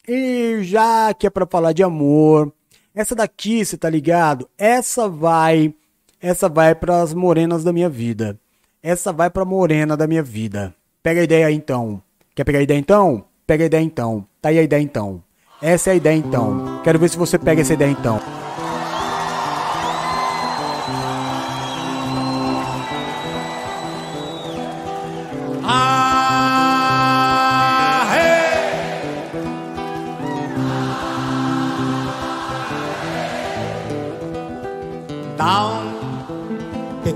[0.08, 2.52] E já que é pra falar de amor,
[2.94, 4.48] essa daqui, você tá ligado?
[4.56, 5.74] Essa vai,
[6.20, 8.38] essa vai pras morenas da minha vida.
[8.82, 10.74] Essa vai pra morena da minha vida.
[11.02, 12.00] Pega a ideia então.
[12.34, 13.24] Quer pegar a ideia então?
[13.46, 14.26] Pega a ideia então.
[14.40, 15.22] Tá aí a ideia então.
[15.60, 16.80] Essa é a ideia então.
[16.84, 18.20] Quero ver se você pega essa ideia então.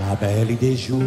[0.00, 1.00] la belle des jours.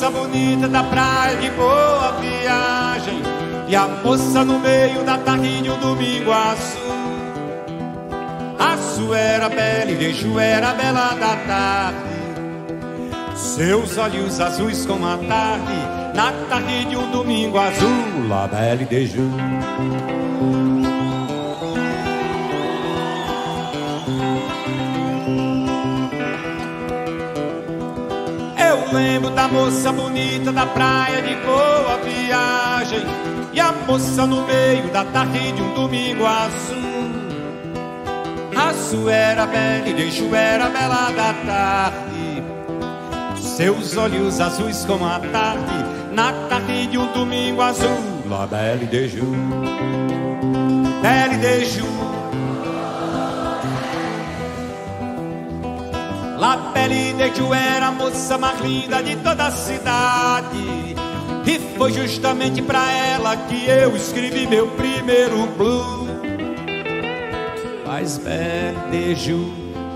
[0.00, 3.20] Moça bonita da praia de boa viagem.
[3.68, 6.80] E a moça no meio da tarde de um domingo azul.
[8.58, 12.10] Aço era bela e Deju era bela da tarde.
[13.36, 19.06] Seus olhos azuis como a tarde, na tarde de um domingo azul, la belle de
[19.06, 19.30] jour.
[29.40, 33.06] Da moça bonita da praia de boa viagem
[33.54, 37.10] E a moça no meio da tarde de um domingo azul.
[38.54, 42.42] Aço era bela e deixo era bela da tarde.
[43.40, 49.08] Seus olhos azuis como a tarde, na tarde de um domingo azul, la belle de
[49.08, 49.36] jour,
[51.00, 51.99] belle de jour.
[56.40, 60.96] La belle de jour era a moça mais linda de toda a cidade.
[61.44, 66.08] E foi justamente pra ela que eu escrevi meu primeiro blues.
[67.86, 69.50] Mas belle de jour,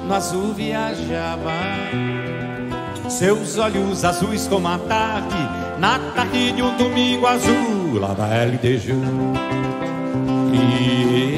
[0.07, 1.51] no azul viajava.
[3.09, 5.49] Seus olhos azuis como a tarde,
[5.79, 8.93] na tarde de um domingo azul, lá da LDJ.
[10.53, 11.34] E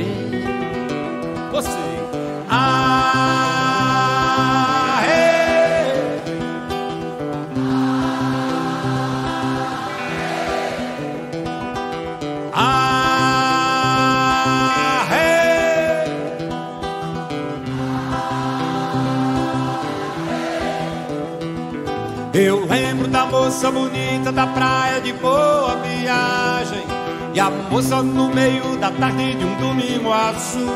[23.47, 26.85] moça bonita da praia de boa viagem.
[27.33, 30.75] E a moça no meio da tarde de um domingo azul.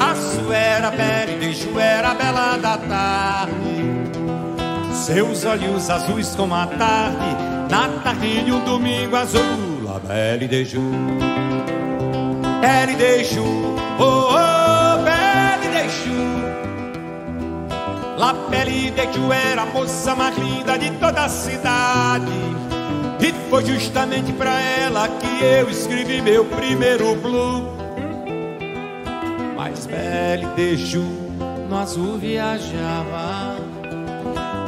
[0.00, 3.84] Aço era bela e Deju era bela da tarde.
[4.94, 7.36] Seus olhos azuis como a tarde
[7.68, 9.42] Na tarde de um domingo azul.
[9.84, 10.80] La belle Deju
[12.62, 13.44] Belle Deju
[13.98, 14.63] Oh, oh,
[18.24, 22.24] La Belle de Ju era a moça mais linda de toda a cidade.
[23.20, 27.76] E foi justamente pra ela que eu escrevi meu primeiro blue.
[29.54, 31.04] Mas Belle de Ju
[31.68, 33.56] no azul viajava.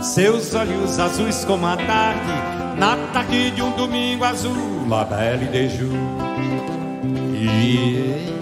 [0.03, 5.69] Seus olhos azuis como a tarde, na tarde de um domingo azul, La Belle de
[5.70, 5.97] Jour.
[7.35, 8.36] E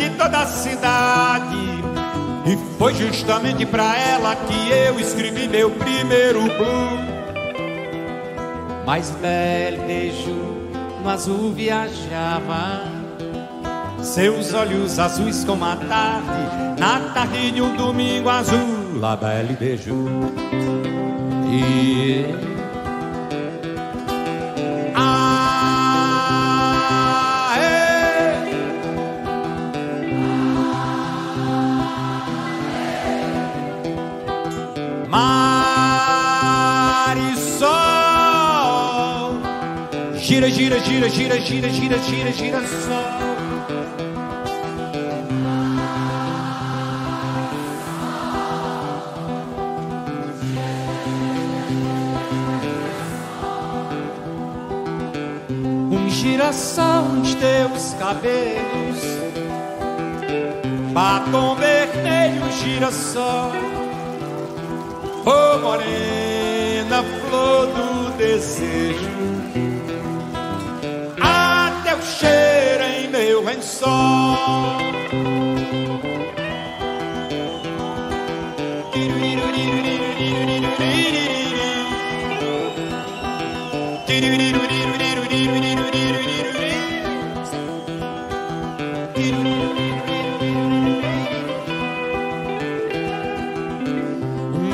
[0.00, 1.56] de toda a cidade.
[2.46, 7.10] E foi justamente pra ela que eu escrevi meu primeiro blues.
[9.86, 10.60] De Jour
[11.02, 12.84] no azul viajava.
[14.02, 18.98] Seus olhos azuis como a tarde, na tarde de um domingo azul,
[19.76, 20.08] Jour.
[21.46, 22.49] E
[40.90, 42.96] Gira, gira, gira, gira, gira, gira sol.
[55.92, 59.00] Um girassol nos teus cabelos,
[60.92, 63.52] batom vermelho, girassol.
[65.24, 69.39] Ô oh, morena, flor do desejo.
[73.60, 74.80] o sol.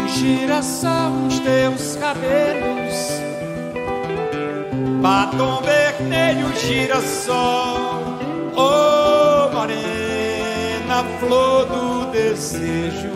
[0.09, 3.21] Gira só os teus cabelos,
[5.03, 7.86] batom vermelho, girassol.
[10.97, 13.11] Morena, flor do desejo,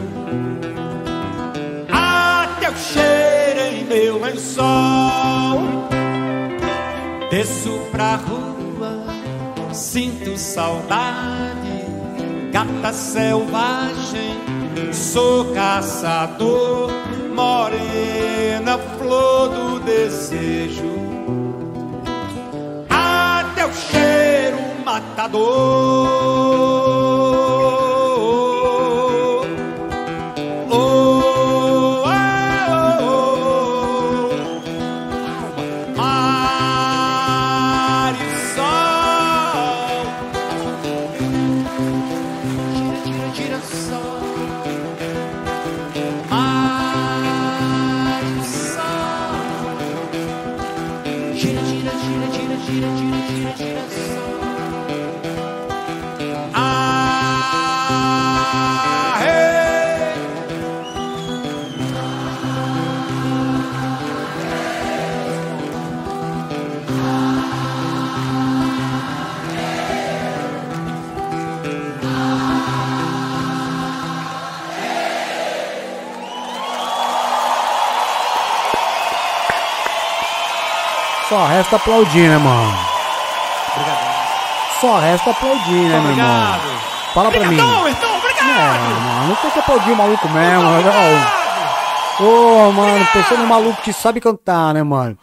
[1.91, 4.67] até o cheiro em meu lençol.
[7.31, 9.07] Desço pra rua,
[9.73, 11.87] sinto saudade,
[12.53, 14.37] gata selvagem,
[14.93, 16.91] sou caçador,
[17.35, 21.01] morena, flor do desejo,
[22.91, 26.90] até o cheiro matador.
[81.31, 82.77] Só resta aplaudir, né, mano?
[84.81, 86.61] Só resta aplaudir, né, meu irmão?
[87.15, 87.61] Fala pra mim.
[87.61, 88.51] Obrigadão, então, obrigado!
[88.51, 91.41] É, mano, tem que aplaudir o maluco mesmo, né?
[92.19, 95.17] Ô, mano, pensando no maluco que sabe cantar, né, mano?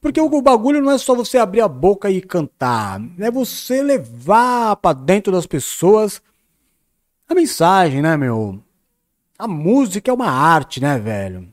[0.00, 3.82] Porque o, o bagulho não é só você abrir a boca e cantar, é você
[3.82, 6.22] levar pra dentro das pessoas
[7.28, 8.62] a mensagem, né, meu?
[9.36, 11.52] A música é uma arte, né, velho?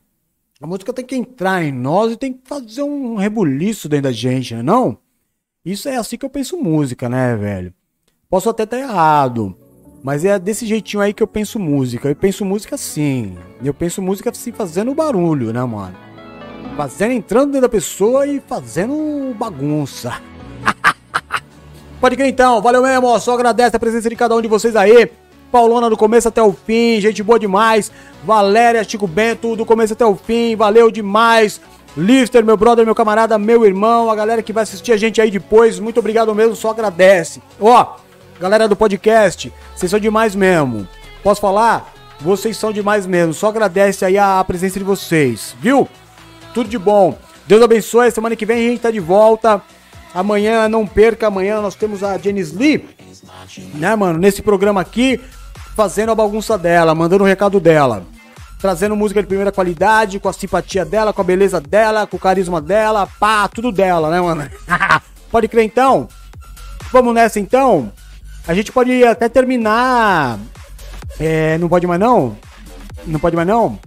[0.62, 4.12] A música tem que entrar em nós e tem que fazer um rebuliço dentro da
[4.12, 4.96] gente, né, não?
[5.66, 7.74] Isso é assim que eu penso música, né, velho?
[8.30, 9.58] Posso até estar errado,
[10.04, 12.08] mas é desse jeitinho aí que eu penso música.
[12.08, 13.36] Eu penso música assim.
[13.64, 15.98] Eu penso música assim, fazendo barulho, né, mano?
[16.78, 20.22] Fazendo, entrando dentro da pessoa e fazendo bagunça.
[22.00, 25.10] Pode crer então, valeu mesmo, só agradece a presença de cada um de vocês aí.
[25.52, 27.92] Paulona do começo até o fim, gente boa demais.
[28.24, 31.60] Valéria, Chico Bento, do começo até o fim, valeu demais.
[31.96, 35.30] Lister, meu brother, meu camarada, meu irmão, a galera que vai assistir a gente aí
[35.30, 37.42] depois, muito obrigado mesmo, só agradece.
[37.60, 37.98] Ó,
[38.40, 40.88] galera do podcast, vocês são demais mesmo.
[41.22, 41.94] Posso falar?
[42.22, 45.88] Vocês são demais mesmo, só agradece aí a presença de vocês, viu?
[46.54, 47.18] Tudo de bom.
[47.46, 49.62] Deus abençoe, semana que vem a gente tá de volta.
[50.14, 52.86] Amanhã, não perca, amanhã nós temos a Jenny Lee,
[53.74, 55.20] né, mano, nesse programa aqui,
[55.76, 58.04] fazendo a bagunça dela, mandando o recado dela.
[58.60, 62.20] Trazendo música de primeira qualidade, com a simpatia dela, com a beleza dela, com o
[62.20, 64.48] carisma dela, pá, tudo dela, né, mano?
[65.32, 66.08] pode crer então?
[66.92, 67.92] Vamos nessa então?
[68.48, 70.38] A gente pode até terminar.
[71.20, 72.38] É, não pode mais não?
[73.06, 73.80] Não pode mais não?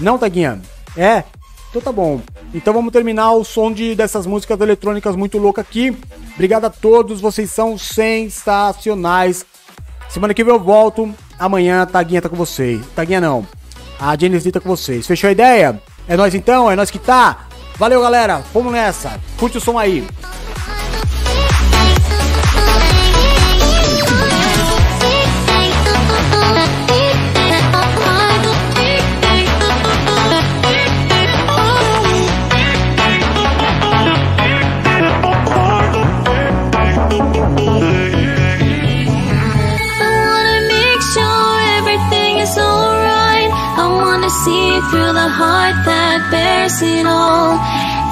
[0.00, 0.60] Não, Taguinha?
[0.96, 1.24] É?
[1.68, 2.20] Então tá bom.
[2.54, 5.96] Então vamos terminar o som de, dessas músicas eletrônicas muito loucas aqui.
[6.34, 9.44] Obrigado a todos, vocês são sensacionais.
[10.08, 11.12] Semana que vem eu volto.
[11.44, 12.80] Amanhã a Taguinha tá com vocês.
[12.96, 13.46] Taguinha não.
[14.00, 15.06] A Genesis tá com vocês.
[15.06, 15.78] Fechou a ideia?
[16.08, 16.70] É nós então?
[16.70, 17.40] É nós que tá?
[17.76, 18.42] Valeu, galera.
[18.54, 19.20] Vamos nessa.
[19.36, 20.06] Curte o som aí.
[44.90, 47.58] Through the heart that bears it all.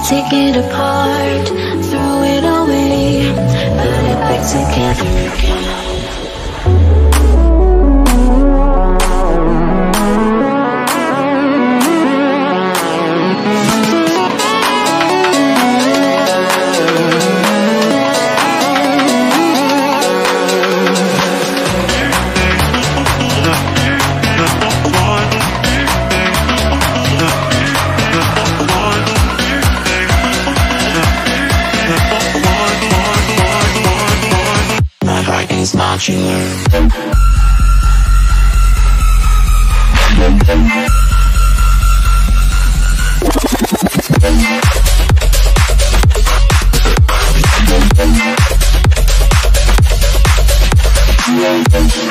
[0.08, 1.46] Take it apart,
[1.88, 3.32] throw it away,
[3.80, 5.71] put it back together
[35.92, 36.42] watching you.
[51.72, 52.01] Thank